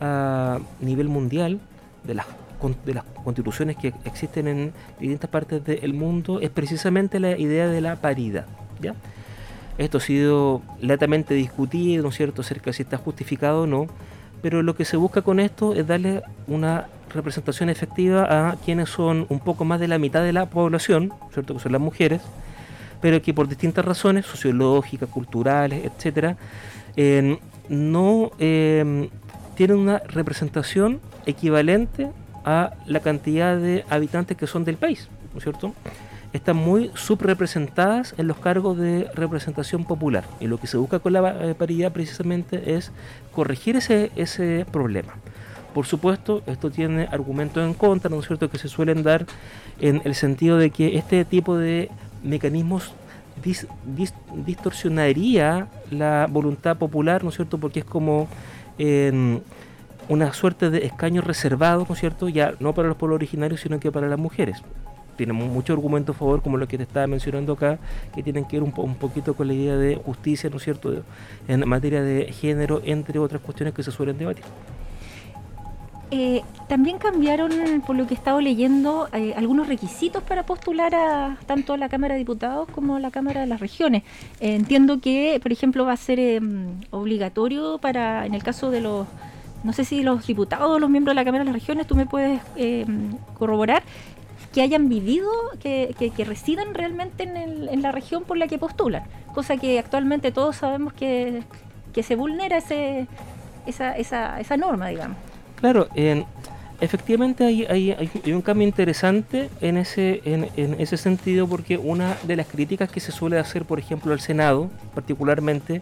a 0.00 0.60
nivel 0.80 1.08
mundial, 1.08 1.58
de 2.04 2.14
las, 2.14 2.26
de 2.84 2.94
las 2.94 3.04
constituciones 3.24 3.76
que 3.76 3.92
existen 4.04 4.48
en 4.48 4.72
distintas 5.00 5.30
partes 5.30 5.64
del 5.64 5.94
mundo, 5.94 6.40
es 6.40 6.50
precisamente 6.50 7.20
la 7.20 7.36
idea 7.38 7.68
de 7.68 7.80
la 7.80 7.96
paridad. 7.96 8.46
¿ya? 8.80 8.94
Esto 9.82 9.98
ha 9.98 10.00
sido 10.00 10.62
latamente 10.80 11.34
discutido, 11.34 12.04
¿no 12.04 12.10
es 12.10 12.16
cierto?, 12.16 12.42
acerca 12.42 12.66
de 12.66 12.74
si 12.74 12.82
está 12.82 12.98
justificado 12.98 13.62
o 13.62 13.66
no, 13.66 13.88
pero 14.40 14.62
lo 14.62 14.76
que 14.76 14.84
se 14.84 14.96
busca 14.96 15.22
con 15.22 15.40
esto 15.40 15.74
es 15.74 15.86
darle 15.86 16.22
una 16.46 16.86
representación 17.12 17.68
efectiva 17.68 18.50
a 18.50 18.56
quienes 18.64 18.90
son 18.90 19.26
un 19.28 19.40
poco 19.40 19.64
más 19.64 19.80
de 19.80 19.88
la 19.88 19.98
mitad 19.98 20.22
de 20.22 20.32
la 20.32 20.46
población, 20.46 21.12
¿cierto?, 21.32 21.54
que 21.54 21.60
son 21.60 21.72
las 21.72 21.80
mujeres, 21.80 22.22
pero 23.00 23.20
que 23.20 23.34
por 23.34 23.48
distintas 23.48 23.84
razones 23.84 24.24
sociológicas, 24.24 25.08
culturales, 25.08 25.84
etcétera, 25.84 26.36
no 27.68 28.30
eh, 28.38 29.08
tienen 29.56 29.78
una 29.78 29.98
representación 29.98 31.00
equivalente 31.26 32.08
a 32.44 32.74
la 32.86 33.00
cantidad 33.00 33.56
de 33.56 33.84
habitantes 33.90 34.36
que 34.36 34.46
son 34.46 34.64
del 34.64 34.76
país, 34.76 35.08
¿no 35.32 35.38
es 35.38 35.42
cierto? 35.44 35.74
Están 36.32 36.56
muy 36.56 36.90
subrepresentadas 36.94 38.14
en 38.16 38.26
los 38.26 38.38
cargos 38.38 38.78
de 38.78 39.08
representación 39.14 39.84
popular. 39.84 40.24
Y 40.40 40.46
lo 40.46 40.58
que 40.58 40.66
se 40.66 40.78
busca 40.78 40.98
con 40.98 41.12
la 41.12 41.50
eh, 41.50 41.54
paridad 41.54 41.92
precisamente 41.92 42.74
es 42.74 42.90
corregir 43.32 43.76
ese, 43.76 44.10
ese 44.16 44.66
problema. 44.70 45.14
Por 45.74 45.86
supuesto, 45.86 46.42
esto 46.46 46.70
tiene 46.70 47.08
argumentos 47.10 47.64
en 47.64 47.74
contra, 47.74 48.10
¿no 48.10 48.20
es 48.20 48.26
cierto?, 48.26 48.50
que 48.50 48.58
se 48.58 48.68
suelen 48.68 49.02
dar 49.02 49.26
en 49.80 50.02
el 50.04 50.14
sentido 50.14 50.58
de 50.58 50.70
que 50.70 50.98
este 50.98 51.24
tipo 51.24 51.56
de 51.56 51.90
mecanismos 52.22 52.92
distorsionaría 54.44 55.68
la 55.90 56.28
voluntad 56.30 56.76
popular, 56.76 57.24
¿no 57.24 57.30
es 57.30 57.36
cierto?, 57.36 57.58
porque 57.58 57.80
es 57.80 57.86
como 57.86 58.28
una 60.08 60.32
suerte 60.34 60.68
de 60.68 60.84
escaño 60.84 61.22
reservado, 61.22 61.86
¿no 61.88 61.94
es 61.94 62.00
cierto?, 62.00 62.28
ya 62.28 62.52
no 62.60 62.74
para 62.74 62.88
los 62.88 62.98
pueblos 62.98 63.16
originarios, 63.16 63.60
sino 63.60 63.80
que 63.80 63.90
para 63.90 64.08
las 64.08 64.18
mujeres 64.18 64.62
tenemos 65.16 65.48
muchos 65.48 65.76
argumentos 65.76 66.16
a 66.16 66.18
favor, 66.18 66.42
como 66.42 66.56
lo 66.56 66.68
que 66.68 66.76
te 66.76 66.84
estaba 66.84 67.06
mencionando 67.06 67.52
acá, 67.52 67.78
que 68.14 68.22
tienen 68.22 68.44
que 68.44 68.58
ver 68.58 68.62
un, 68.62 68.72
un 68.76 68.94
poquito 68.94 69.34
con 69.34 69.48
la 69.48 69.54
idea 69.54 69.76
de 69.76 69.96
justicia, 69.96 70.50
¿no 70.50 70.56
es 70.56 70.62
cierto?, 70.64 71.02
en 71.48 71.68
materia 71.68 72.02
de 72.02 72.32
género, 72.32 72.80
entre 72.84 73.18
otras 73.18 73.42
cuestiones 73.42 73.74
que 73.74 73.82
se 73.82 73.90
suelen 73.90 74.18
debatir. 74.18 74.44
Eh, 76.14 76.42
también 76.68 76.98
cambiaron, 76.98 77.80
por 77.86 77.96
lo 77.96 78.06
que 78.06 78.12
he 78.12 78.16
estado 78.18 78.38
leyendo, 78.42 79.08
eh, 79.14 79.32
algunos 79.34 79.66
requisitos 79.66 80.22
para 80.22 80.42
postular 80.42 80.94
a 80.94 81.38
tanto 81.46 81.72
a 81.72 81.78
la 81.78 81.88
Cámara 81.88 82.12
de 82.12 82.18
Diputados 82.18 82.68
como 82.68 82.96
a 82.96 83.00
la 83.00 83.10
Cámara 83.10 83.40
de 83.40 83.46
las 83.46 83.60
Regiones. 83.60 84.02
Eh, 84.38 84.54
entiendo 84.54 85.00
que, 85.00 85.40
por 85.42 85.52
ejemplo, 85.52 85.86
va 85.86 85.94
a 85.94 85.96
ser 85.96 86.18
em, 86.20 86.66
obligatorio 86.90 87.78
para, 87.78 88.26
en 88.26 88.34
el 88.34 88.42
caso 88.42 88.70
de 88.70 88.82
los, 88.82 89.06
no 89.64 89.72
sé 89.72 89.86
si 89.86 90.02
los 90.02 90.26
diputados 90.26 90.70
o 90.70 90.78
los 90.78 90.90
miembros 90.90 91.12
de 91.12 91.14
la 91.14 91.24
Cámara 91.24 91.44
de 91.44 91.50
las 91.50 91.54
Regiones, 91.54 91.86
tú 91.86 91.94
me 91.94 92.04
puedes 92.04 92.42
em, 92.56 93.16
corroborar, 93.38 93.82
que 94.52 94.60
hayan 94.62 94.88
vivido, 94.88 95.30
que, 95.60 95.94
que, 96.14 96.24
residan 96.24 96.74
realmente 96.74 97.22
en, 97.22 97.36
el, 97.36 97.68
en, 97.68 97.82
la 97.82 97.90
región 97.90 98.24
por 98.24 98.36
la 98.36 98.46
que 98.46 98.58
postulan, 98.58 99.02
cosa 99.34 99.56
que 99.56 99.78
actualmente 99.78 100.30
todos 100.30 100.56
sabemos 100.56 100.92
que, 100.92 101.42
que 101.92 102.02
se 102.02 102.16
vulnera 102.16 102.58
ese, 102.58 103.06
esa, 103.66 103.96
esa, 103.96 104.40
esa 104.40 104.56
norma, 104.56 104.88
digamos. 104.88 105.16
Claro, 105.56 105.88
efectivamente 106.80 107.44
hay, 107.44 107.64
hay, 107.64 107.92
hay, 107.92 108.32
un 108.32 108.42
cambio 108.42 108.66
interesante 108.66 109.48
en 109.60 109.78
ese, 109.78 110.20
en, 110.24 110.48
en, 110.56 110.78
ese 110.80 110.96
sentido 110.96 111.48
porque 111.48 111.78
una 111.78 112.16
de 112.24 112.36
las 112.36 112.46
críticas 112.46 112.90
que 112.90 113.00
se 113.00 113.10
suele 113.10 113.38
hacer, 113.38 113.64
por 113.64 113.78
ejemplo, 113.78 114.12
al 114.12 114.20
Senado, 114.20 114.70
particularmente, 114.94 115.80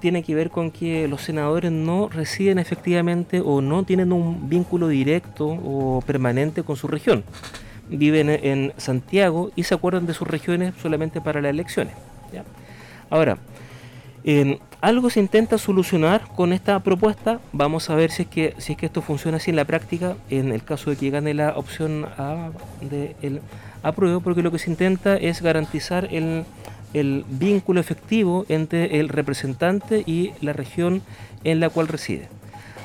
tiene 0.00 0.22
que 0.22 0.34
ver 0.34 0.50
con 0.50 0.70
que 0.70 1.08
los 1.08 1.22
senadores 1.22 1.72
no 1.72 2.08
residen 2.08 2.58
efectivamente 2.58 3.40
o 3.40 3.60
no 3.60 3.84
tienen 3.84 4.12
un 4.12 4.48
vínculo 4.48 4.88
directo 4.88 5.46
o 5.46 6.02
permanente 6.06 6.62
con 6.62 6.76
su 6.76 6.88
región 6.88 7.24
viven 7.88 8.28
en 8.30 8.72
Santiago 8.76 9.50
y 9.56 9.64
se 9.64 9.74
acuerdan 9.74 10.06
de 10.06 10.14
sus 10.14 10.26
regiones 10.28 10.74
solamente 10.80 11.20
para 11.20 11.40
las 11.40 11.50
elecciones. 11.50 11.94
Ahora, 13.10 13.38
algo 14.80 15.10
se 15.10 15.20
intenta 15.20 15.58
solucionar 15.58 16.22
con 16.34 16.52
esta 16.52 16.80
propuesta. 16.80 17.40
Vamos 17.52 17.90
a 17.90 17.94
ver 17.94 18.10
si 18.10 18.22
es 18.22 18.28
que 18.28 18.54
si 18.58 18.72
es 18.72 18.78
que 18.78 18.86
esto 18.86 19.02
funciona 19.02 19.36
así 19.36 19.50
en 19.50 19.56
la 19.56 19.64
práctica, 19.64 20.16
en 20.30 20.52
el 20.52 20.64
caso 20.64 20.90
de 20.90 20.96
que 20.96 21.10
gane 21.10 21.34
la 21.34 21.56
opción 21.56 22.06
A 22.18 22.50
de 22.80 23.16
el 23.22 23.40
apruebo, 23.82 24.20
porque 24.20 24.42
lo 24.42 24.50
que 24.50 24.58
se 24.58 24.70
intenta 24.70 25.16
es 25.16 25.42
garantizar 25.42 26.08
el, 26.10 26.44
el 26.94 27.24
vínculo 27.28 27.80
efectivo 27.80 28.46
entre 28.48 28.98
el 28.98 29.10
representante 29.10 30.02
y 30.06 30.32
la 30.40 30.54
región 30.54 31.02
en 31.44 31.60
la 31.60 31.68
cual 31.68 31.88
reside. 31.88 32.28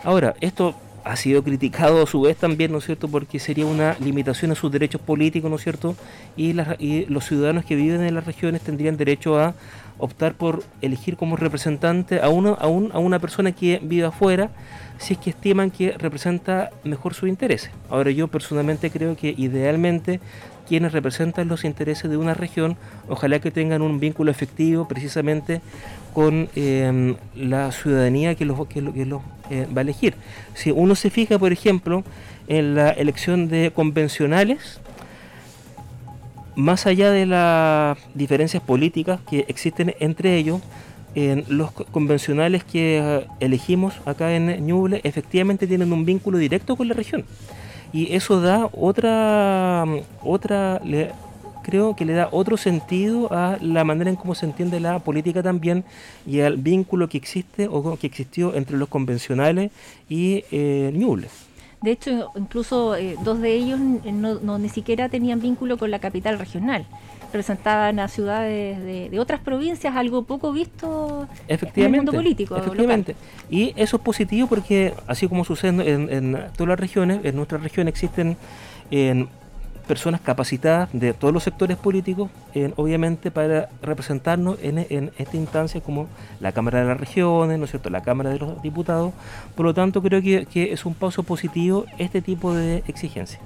Ahora, 0.03 0.35
esto 0.41 0.75
ha 1.09 1.15
sido 1.15 1.43
criticado 1.43 2.03
a 2.03 2.05
su 2.05 2.21
vez 2.21 2.37
también, 2.37 2.71
¿no 2.71 2.77
es 2.77 2.85
cierto?, 2.85 3.07
porque 3.07 3.39
sería 3.39 3.65
una 3.65 3.97
limitación 3.99 4.51
a 4.51 4.55
sus 4.55 4.71
derechos 4.71 5.01
políticos, 5.01 5.49
¿no 5.49 5.55
es 5.55 5.63
cierto?, 5.63 5.95
y, 6.37 6.53
los 7.07 7.25
ciudadanos 7.25 7.65
que 7.65 7.75
viven 7.75 8.01
en 8.03 8.13
las 8.13 8.25
regiones 8.25 8.61
tendrían 8.61 8.95
derecho 8.95 9.39
a 9.39 9.55
optar 9.97 10.35
por 10.35 10.63
elegir 10.81 11.17
como 11.17 11.35
representante 11.35 12.21
a, 12.21 12.29
uno, 12.29 12.57
a, 12.61 12.67
una 12.67 13.17
persona 13.17 13.51
que 13.51 13.79
vive 13.81 14.05
afuera, 14.05 14.51
si 14.99 15.13
es 15.13 15.19
que 15.19 15.31
estiman 15.31 15.71
que 15.71 15.93
representa 15.97 16.69
mejor 16.83 17.15
sus 17.15 17.27
intereses. 17.27 17.71
Ahora 17.89 18.11
yo 18.11 18.27
personalmente 18.27 18.91
creo 18.91 19.15
que 19.15 19.33
idealmente 19.35 20.19
quienes 20.67 20.91
representan 20.91 21.47
los 21.47 21.65
intereses 21.65 22.11
de 22.11 22.17
una 22.17 22.35
región, 22.35 22.77
ojalá 23.07 23.39
que 23.39 23.49
tengan 23.49 23.81
un 23.81 23.99
vínculo 23.99 24.29
efectivo 24.29 24.87
precisamente 24.87 25.61
con 26.13 26.49
em, 26.55 27.15
la 27.35 27.71
ciudadanía 27.71 28.35
que 28.35 28.45
los, 28.45 28.67
que, 28.67 28.81
los 28.81 29.21
eh, 29.49 29.67
va 29.75 29.79
a 29.79 29.81
elegir. 29.81 30.15
Si 30.53 30.71
uno 30.71 30.95
se 30.95 31.09
fija, 31.09 31.39
por 31.39 31.51
ejemplo, 31.51 32.03
en 32.47 32.75
la 32.75 32.89
elección 32.89 33.47
de 33.47 33.71
convencionales, 33.71 34.79
más 36.55 36.85
allá 36.85 37.11
de 37.11 37.25
las 37.25 37.97
diferencias 38.13 38.61
políticas 38.61 39.19
que 39.29 39.45
existen 39.47 39.95
entre 39.99 40.35
ellos, 40.35 40.61
los 41.47 41.71
convencionales 41.71 42.63
que 42.63 42.99
eh, 42.99 43.27
elegimos 43.39 43.95
acá 44.05 44.35
en 44.35 44.65
Ñuble 44.65 45.01
efectivamente 45.03 45.67
tienen 45.67 45.91
un 45.91 46.05
vínculo 46.05 46.37
directo 46.37 46.75
con 46.75 46.87
la 46.87 46.93
región. 46.93 47.25
Y 47.91 48.13
eso 48.13 48.39
da 48.41 48.69
otra, 48.71 49.83
otra 50.21 50.79
creo 51.63 51.95
que 51.95 52.05
le 52.05 52.13
da 52.13 52.29
otro 52.31 52.57
sentido 52.57 53.31
a 53.31 53.57
la 53.61 53.83
manera 53.83 54.09
en 54.09 54.15
cómo 54.15 54.35
se 54.35 54.45
entiende 54.45 54.79
la 54.79 54.99
política 54.99 55.43
también 55.43 55.83
y 56.25 56.41
al 56.41 56.57
vínculo 56.57 57.09
que 57.09 57.17
existe 57.17 57.67
o 57.69 57.97
que 57.97 58.07
existió 58.07 58.55
entre 58.55 58.77
los 58.77 58.89
convencionales 58.89 59.71
y 60.09 60.43
eh, 60.51 60.91
Ñuble. 60.93 61.27
De 61.81 61.91
hecho, 61.91 62.31
incluso 62.35 62.95
eh, 62.95 63.15
dos 63.23 63.39
de 63.39 63.53
ellos 63.53 63.79
no, 63.79 64.59
ni 64.59 64.67
siquiera 64.67 65.07
tenían 65.07 65.39
vínculo 65.39 65.77
con 65.77 65.91
la 65.91 65.99
capital 65.99 66.37
regional. 66.37 66.85
Representaban 67.27 67.99
a 67.99 68.07
ciudades 68.07 68.83
de, 69.11 69.17
otras 69.19 69.39
provincias, 69.39 69.95
algo 69.95 70.23
poco 70.23 70.51
visto 70.51 71.27
en 71.47 71.59
el 71.75 71.91
mundo 71.91 72.11
político. 72.11 72.57
Efectivamente. 72.57 73.15
Y 73.49 73.73
eso 73.77 73.97
es 73.97 74.03
positivo 74.03 74.47
porque, 74.47 74.93
así 75.07 75.27
como 75.27 75.45
sucede 75.45 75.93
en, 75.93 76.09
en 76.11 76.37
todas 76.57 76.69
las 76.69 76.79
regiones, 76.79 77.21
en 77.23 77.35
nuestra 77.35 77.59
región 77.59 77.87
existen 77.87 78.35
en 78.91 79.29
personas 79.89 80.21
capacitadas 80.21 80.87
de 80.93 81.13
todos 81.13 81.33
los 81.33 81.41
sectores 81.41 81.75
políticos, 81.75 82.29
obviamente 82.75 83.31
para 83.31 83.69
representarnos 83.81 84.59
en, 84.61 84.77
esta 85.17 85.35
instancia 85.35 85.81
como 85.81 86.07
la 86.39 86.51
Cámara 86.51 86.81
de 86.81 86.85
las 86.85 86.99
Regiones, 86.99 87.57
¿no 87.57 87.65
es 87.65 87.71
cierto?, 87.71 87.89
la 87.89 88.03
Cámara 88.03 88.29
de 88.29 88.37
los 88.37 88.61
Diputados. 88.61 89.13
Por 89.55 89.65
lo 89.65 89.73
tanto, 89.73 90.03
creo 90.03 90.21
que, 90.21 90.45
es 90.71 90.85
un 90.85 90.93
paso 90.93 91.23
positivo 91.23 91.85
este 91.97 92.21
tipo 92.21 92.53
de 92.53 92.83
exigencia. 92.87 93.39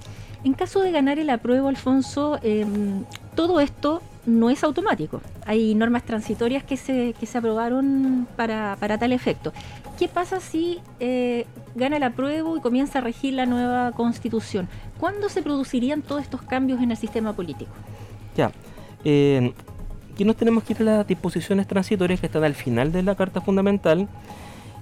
En 0.43 0.53
caso 0.53 0.81
de 0.81 0.91
ganar 0.91 1.19
el 1.19 1.29
apruebo, 1.29 1.69
Alfonso, 1.69 2.37
em, 2.43 3.03
todo 3.35 3.59
esto 3.59 4.01
no 4.25 4.49
es 4.49 4.63
automático. 4.63 5.21
Hay 5.45 5.75
normas 5.75 6.03
transitorias 6.03 6.63
que 6.63 6.77
se, 6.77 7.13
que 7.19 7.25
se 7.25 7.37
aprobaron 7.37 8.27
para, 8.35 8.77
para 8.79 8.97
tal 8.97 9.11
efecto. 9.11 9.53
¿Qué 9.97 10.07
pasa 10.07 10.39
si 10.39 10.79
eh, 10.99 11.45
gana 11.75 11.97
el 11.97 12.03
apruebo 12.03 12.57
y 12.57 12.61
comienza 12.61 12.99
a 12.99 13.01
regir 13.01 13.33
la 13.33 13.45
nueva 13.45 13.91
constitución? 13.91 14.67
¿Cuándo 14.99 15.29
se 15.29 15.41
producirían 15.41 16.01
todos 16.01 16.21
estos 16.21 16.41
cambios 16.41 16.81
en 16.81 16.91
el 16.91 16.97
sistema 16.97 17.33
político? 17.33 17.71
Ya, 18.35 18.51
eh, 19.05 19.53
aquí 20.13 20.25
nos 20.25 20.35
tenemos 20.35 20.63
que 20.63 20.73
ir 20.73 20.81
a 20.81 20.83
las 20.83 21.07
disposiciones 21.07 21.67
transitorias 21.67 22.19
que 22.19 22.25
están 22.25 22.43
al 22.43 22.55
final 22.55 22.91
de 22.91 23.03
la 23.03 23.15
Carta 23.15 23.41
Fundamental 23.41 24.07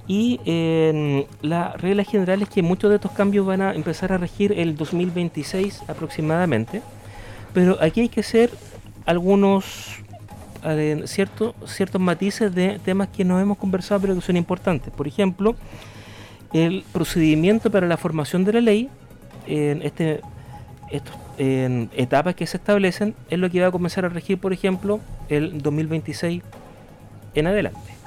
y 0.08 0.40
eh, 0.46 1.28
la 1.42 1.74
regla 1.74 2.04
general 2.04 2.42
es 2.42 2.50
que 2.50 2.62
muchos 2.62 2.90
de 2.90 2.98
estos 2.98 3.12
cambios 3.12 3.46
van 3.46 3.62
a 3.62 3.74
empezar 3.74 4.12
a 4.12 4.18
regir 4.18 4.54
el 4.58 4.76
2026 4.76 5.84
aproximadamente, 5.88 6.82
pero 7.54 7.78
aquí 7.82 8.02
hay 8.02 8.10
que 8.10 8.22
hacer 8.22 8.52
algunos 9.06 10.02
cierto, 11.06 11.56
ciertos 11.66 12.00
matices 12.00 12.54
de 12.54 12.80
temas 12.80 13.08
que 13.08 13.26
no 13.26 13.40
hemos 13.40 13.58
conversado 13.58 14.02
pero 14.02 14.16
que 14.16 14.22
son 14.22 14.38
importantes. 14.38 14.94
Por 14.94 15.08
ejemplo, 15.08 15.56
el 16.54 16.84
procedimiento 16.92 17.72
para 17.72 17.88
la 17.88 17.98
formación 17.98 18.44
de 18.46 18.54
la 18.54 18.62
ley, 18.62 18.90
en 19.48 19.82
en 21.38 21.90
etapas 21.96 22.36
que 22.36 22.46
se 22.46 22.58
establecen, 22.58 23.16
es 23.30 23.40
lo 23.40 23.50
que 23.50 23.62
va 23.62 23.68
a 23.68 23.72
comenzar 23.72 24.06
a 24.06 24.10
regir, 24.10 24.38
por 24.38 24.54
ejemplo, 24.54 25.00
el 25.30 25.62
2026 25.62 26.44
en 27.34 27.48
adelante. 27.48 28.01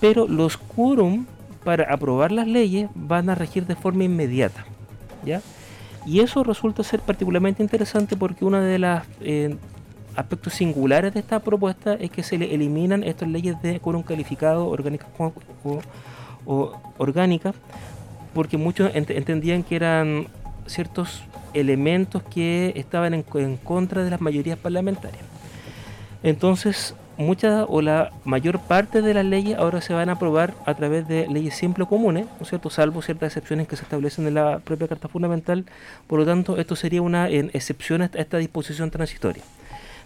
Pero 0.00 0.26
los 0.28 0.56
quórum 0.56 1.26
para 1.64 1.92
aprobar 1.92 2.32
las 2.32 2.46
leyes 2.46 2.88
van 2.94 3.28
a 3.28 3.34
regir 3.34 3.66
de 3.66 3.74
forma 3.74 4.04
inmediata. 4.04 4.64
¿ya? 5.24 5.42
Y 6.06 6.20
eso 6.20 6.44
resulta 6.44 6.84
ser 6.84 7.00
particularmente 7.00 7.62
interesante 7.62 8.16
porque 8.16 8.44
una 8.44 8.60
de 8.60 8.78
las 8.78 9.04
eh, 9.20 9.56
aspectos 10.14 10.54
singulares 10.54 11.12
de 11.12 11.20
esta 11.20 11.40
propuesta 11.40 11.94
es 11.94 12.10
que 12.10 12.22
se 12.22 12.38
le 12.38 12.54
eliminan 12.54 13.02
estas 13.02 13.28
leyes 13.28 13.60
de 13.62 13.80
quórum 13.80 14.02
calificado 14.02 14.68
orgánicas 14.68 15.08
o, 16.44 16.80
orgánicas 16.98 17.54
porque 18.32 18.56
muchos 18.56 18.90
entendían 18.94 19.64
que 19.64 19.76
eran 19.76 20.28
ciertos 20.66 21.22
elementos 21.54 22.22
que 22.22 22.72
estaban 22.76 23.14
en, 23.14 23.22
contra 23.56 24.04
de 24.04 24.10
las 24.10 24.20
mayorías 24.20 24.58
parlamentarias. 24.58 25.24
Entonces, 26.22 26.94
muchas 27.18 27.66
o 27.68 27.80
la 27.82 28.10
mayor 28.24 28.58
parte 28.58 29.02
de 29.02 29.14
las 29.14 29.24
leyes 29.24 29.58
ahora 29.58 29.80
se 29.80 29.94
van 29.94 30.08
a 30.08 30.12
aprobar 30.12 30.54
a 30.66 30.74
través 30.74 31.08
de 31.08 31.26
leyes 31.28 31.54
simples 31.54 31.88
comunes, 31.88 32.26
¿no 32.26 32.42
es 32.42 32.48
cierto? 32.48 32.70
Salvo 32.70 33.02
ciertas 33.02 33.28
excepciones 33.28 33.68
que 33.68 33.76
se 33.76 33.82
establecen 33.82 34.26
en 34.26 34.34
la 34.34 34.58
propia 34.58 34.88
Carta 34.88 35.08
Fundamental. 35.08 35.64
Por 36.06 36.18
lo 36.18 36.26
tanto, 36.26 36.58
esto 36.58 36.76
sería 36.76 37.02
una 37.02 37.28
excepción 37.28 38.02
a 38.02 38.10
esta 38.12 38.38
disposición 38.38 38.90
transitoria. 38.90 39.42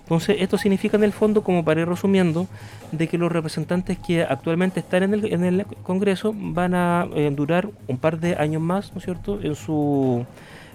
Entonces, 0.02 0.38
esto 0.40 0.58
significa 0.58 0.96
en 0.96 1.04
el 1.04 1.12
fondo, 1.12 1.42
como 1.42 1.64
para 1.64 1.82
ir 1.82 1.88
resumiendo, 1.88 2.48
de 2.90 3.06
que 3.06 3.16
los 3.16 3.30
representantes 3.30 3.96
que 3.98 4.24
actualmente 4.24 4.80
están 4.80 5.04
en 5.04 5.14
el, 5.14 5.32
en 5.32 5.44
el 5.44 5.66
Congreso 5.84 6.34
van 6.34 6.74
a 6.74 7.06
eh, 7.14 7.30
durar 7.32 7.68
un 7.86 7.96
par 7.96 8.18
de 8.18 8.34
años 8.34 8.60
más, 8.60 8.92
¿no 8.92 8.98
es 8.98 9.04
cierto?, 9.04 9.38
en 9.40 9.54
su, 9.54 10.26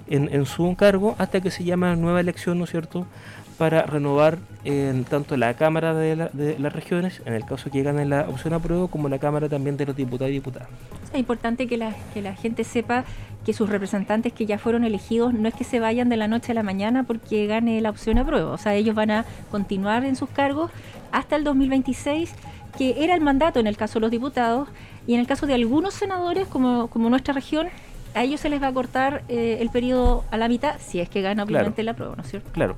en, 0.07 0.33
en 0.33 0.45
su 0.45 0.73
cargo 0.77 1.15
hasta 1.17 1.41
que 1.41 1.51
se 1.51 1.65
llama 1.65 1.97
nueva 1.97 2.21
elección, 2.21 2.57
¿no 2.57 2.63
es 2.63 2.69
cierto?, 2.69 3.07
para 3.57 3.83
renovar 3.83 4.37
en 4.63 5.05
tanto 5.05 5.37
la 5.37 5.53
Cámara 5.53 5.93
de, 5.93 6.15
las 6.15 6.73
Regiones, 6.73 7.21
en 7.25 7.33
el 7.33 7.45
caso 7.45 7.69
que 7.71 7.83
gane 7.83 8.05
la 8.05 8.21
opción 8.29 8.53
apruebo, 8.53 8.87
como 8.87 9.09
la 9.09 9.19
Cámara 9.19 9.47
también 9.49 9.77
de 9.77 9.85
los 9.85 9.95
diputados 9.95 10.31
y 10.31 10.33
diputadas. 10.33 10.67
Es 11.13 11.19
importante 11.19 11.67
que 11.67 11.77
la, 11.77 11.95
que 12.13 12.21
la 12.21 12.35
gente 12.35 12.63
sepa 12.63 13.05
que 13.45 13.53
sus 13.53 13.69
representantes 13.69 14.33
que 14.33 14.45
ya 14.45 14.57
fueron 14.57 14.83
elegidos 14.83 15.33
no 15.33 15.47
es 15.47 15.53
que 15.53 15.63
se 15.63 15.79
vayan 15.79 16.09
de 16.09 16.17
la 16.17 16.27
noche 16.27 16.51
a 16.51 16.55
la 16.55 16.63
mañana 16.63 17.03
porque 17.03 17.45
gane 17.45 17.79
la 17.79 17.91
opción 17.91 18.17
apruebo, 18.17 18.51
o 18.51 18.57
sea, 18.57 18.73
ellos 18.73 18.95
van 18.95 19.11
a 19.11 19.25
continuar 19.51 20.03
en 20.03 20.15
sus 20.15 20.29
cargos 20.29 20.71
hasta 21.11 21.35
el 21.35 21.43
2026, 21.43 22.33
que 22.77 23.03
era 23.03 23.15
el 23.15 23.21
mandato 23.21 23.59
en 23.59 23.67
el 23.67 23.77
caso 23.77 23.95
de 23.95 24.01
los 24.01 24.11
diputados, 24.11 24.67
y 25.07 25.13
en 25.13 25.19
el 25.19 25.27
caso 25.27 25.45
de 25.45 25.53
algunos 25.53 25.93
senadores, 25.93 26.47
como, 26.47 26.87
como 26.87 27.09
nuestra 27.09 27.33
región, 27.33 27.67
a 28.15 28.23
ellos 28.23 28.41
se 28.41 28.49
les 28.49 28.61
va 28.61 28.67
a 28.67 28.73
cortar 28.73 29.23
eh, 29.27 29.57
el 29.61 29.69
periodo 29.69 30.23
a 30.31 30.37
la 30.37 30.47
mitad 30.47 30.75
si 30.79 30.99
es 30.99 31.09
que 31.09 31.21
gana 31.21 31.43
obviamente 31.43 31.83
la 31.83 31.93
prueba, 31.93 32.15
¿no 32.15 32.23
es 32.23 32.29
cierto? 32.29 32.49
Claro. 32.51 32.77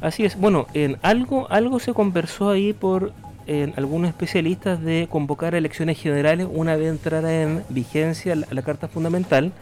Así 0.00 0.24
es. 0.24 0.38
Bueno, 0.38 0.66
en 0.74 0.96
algo, 1.02 1.50
algo 1.50 1.78
se 1.78 1.92
conversó 1.92 2.50
ahí 2.50 2.72
por 2.72 3.12
en 3.46 3.72
algunos 3.76 4.08
especialistas 4.08 4.80
de 4.80 5.08
convocar 5.10 5.54
elecciones 5.54 6.00
generales 6.00 6.46
una 6.50 6.76
vez 6.76 6.88
entrara 6.88 7.42
en 7.42 7.64
vigencia 7.68 8.36
la, 8.36 8.62
Carta 8.62 8.86
Fundamental, 8.86 9.52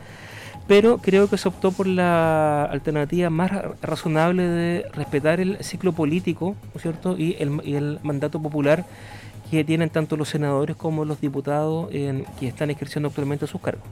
pero 0.66 0.98
creo 0.98 1.30
que 1.30 1.38
se 1.38 1.48
optó 1.48 1.72
por 1.72 1.86
la 1.86 2.64
alternativa 2.64 3.30
más 3.30 3.50
razonable 3.80 4.46
de 4.46 4.86
respetar 4.92 5.40
el 5.40 5.64
ciclo 5.64 5.92
político, 5.92 6.54
¿no 6.64 6.72
es 6.76 6.82
cierto?, 6.82 7.16
y 7.16 7.36
el, 7.38 7.98
mandato 8.02 8.42
popular 8.42 8.84
que 9.50 9.64
tienen 9.64 9.88
tanto 9.88 10.18
los 10.18 10.28
senadores 10.28 10.76
como 10.76 11.06
los 11.06 11.22
diputados 11.22 11.88
que 11.88 12.46
están 12.48 12.68
ejerciendo 12.68 13.08
actualmente 13.08 13.46
sus 13.46 13.62
cargos. 13.62 13.84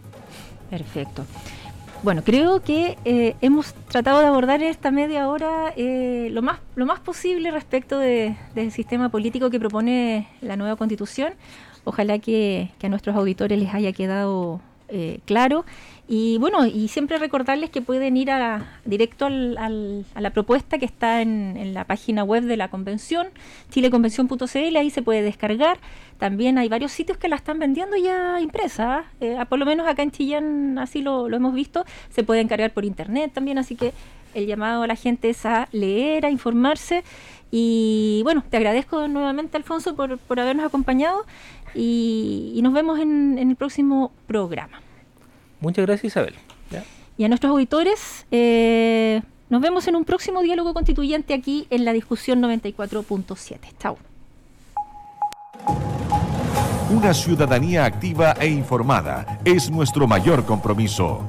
Perfecto. 0.68 1.24
Bueno, 2.02 2.22
creo 2.22 2.62
que 2.62 2.96
eh, 3.04 3.34
hemos 3.40 3.72
tratado 3.88 4.20
de 4.20 4.26
abordar 4.26 4.62
esta 4.62 4.90
media 4.90 5.28
hora 5.28 5.72
eh, 5.76 6.28
lo, 6.30 6.42
más, 6.42 6.60
lo 6.76 6.86
más 6.86 7.00
posible 7.00 7.50
respecto 7.50 7.98
del 7.98 8.36
sistema 8.70 9.08
político 9.08 9.50
que 9.50 9.58
propone 9.58 10.28
la 10.40 10.56
nueva 10.56 10.76
constitución. 10.76 11.34
Ojalá 11.84 12.18
que, 12.18 12.70
que 12.78 12.86
a 12.86 12.90
nuestros 12.90 13.16
auditores 13.16 13.58
les 13.58 13.74
haya 13.74 13.92
quedado 13.92 14.60
eh, 14.88 15.20
claro. 15.24 15.64
Y 16.08 16.38
bueno, 16.38 16.66
y 16.66 16.86
siempre 16.86 17.18
recordarles 17.18 17.70
que 17.70 17.82
pueden 17.82 18.16
ir 18.16 18.30
a, 18.30 18.78
directo 18.84 19.26
al, 19.26 20.04
a 20.14 20.20
la 20.20 20.30
propuesta 20.30 20.78
que 20.78 20.84
está 20.84 21.20
en, 21.20 21.74
la 21.74 21.84
página 21.84 22.22
web 22.22 22.44
de 22.44 22.56
la 22.56 22.68
convención, 22.68 23.26
chileconvención.cl, 23.70 24.76
ahí 24.76 24.90
se 24.90 25.02
puede 25.02 25.22
descargar. 25.22 25.78
También 26.18 26.58
hay 26.58 26.68
varios 26.68 26.92
sitios 26.92 27.18
que 27.18 27.28
la 27.28 27.36
están 27.36 27.58
vendiendo 27.58 27.96
ya 27.96 28.40
impresa, 28.40 29.04
¿eh? 29.20 29.36
por 29.48 29.58
lo 29.58 29.66
menos 29.66 29.88
acá 29.88 30.02
en 30.02 30.12
Chillán 30.12 30.78
así 30.78 31.02
lo, 31.02 31.26
hemos 31.26 31.52
visto, 31.54 31.84
se 32.10 32.22
puede 32.22 32.40
encargar 32.40 32.70
por 32.72 32.84
internet 32.84 33.32
también, 33.34 33.58
así 33.58 33.74
que 33.74 33.92
el 34.34 34.46
llamado 34.46 34.84
a 34.84 34.86
la 34.86 34.96
gente 34.96 35.28
es 35.30 35.44
a 35.44 35.68
leer, 35.72 36.24
a 36.24 36.30
informarse. 36.30 37.02
Y 37.50 38.20
bueno, 38.24 38.44
te 38.48 38.56
agradezco 38.56 39.08
nuevamente, 39.08 39.56
Alfonso, 39.56 39.96
por, 39.96 40.18
por 40.18 40.40
habernos 40.40 40.66
acompañado 40.66 41.24
y, 41.76 42.60
nos 42.62 42.72
vemos 42.72 42.98
en, 42.98 43.38
el 43.38 43.56
próximo 43.56 44.12
programa. 44.26 44.80
Muchas 45.66 45.84
gracias, 45.84 46.12
Isabel. 46.12 46.34
Y 47.18 47.24
a 47.24 47.28
nuestros 47.28 47.50
auditores, 47.50 48.24
eh, 48.30 49.20
nos 49.48 49.60
vemos 49.60 49.88
en 49.88 49.96
un 49.96 50.04
próximo 50.04 50.40
diálogo 50.42 50.72
constituyente 50.72 51.34
aquí 51.34 51.66
en 51.70 51.84
la 51.84 51.92
discusión 51.92 52.40
94.7. 52.40 53.58
Chao. 53.76 53.98
Una 56.88 57.12
ciudadanía 57.12 57.84
activa 57.84 58.36
e 58.38 58.46
informada 58.46 59.40
es 59.44 59.68
nuestro 59.68 60.06
mayor 60.06 60.44
compromiso. 60.44 61.28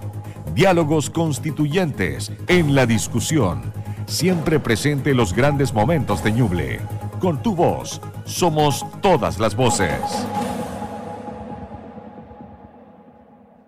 Diálogos 0.53 1.09
constituyentes 1.09 2.31
en 2.47 2.75
la 2.75 2.85
discusión. 2.85 3.73
Siempre 4.05 4.59
presente 4.59 5.15
los 5.15 5.33
grandes 5.33 5.73
momentos 5.73 6.23
de 6.23 6.31
Ñuble. 6.31 6.79
Con 7.19 7.41
tu 7.41 7.55
voz, 7.55 7.99
somos 8.25 8.85
todas 9.01 9.39
las 9.39 9.55
voces. 9.55 9.99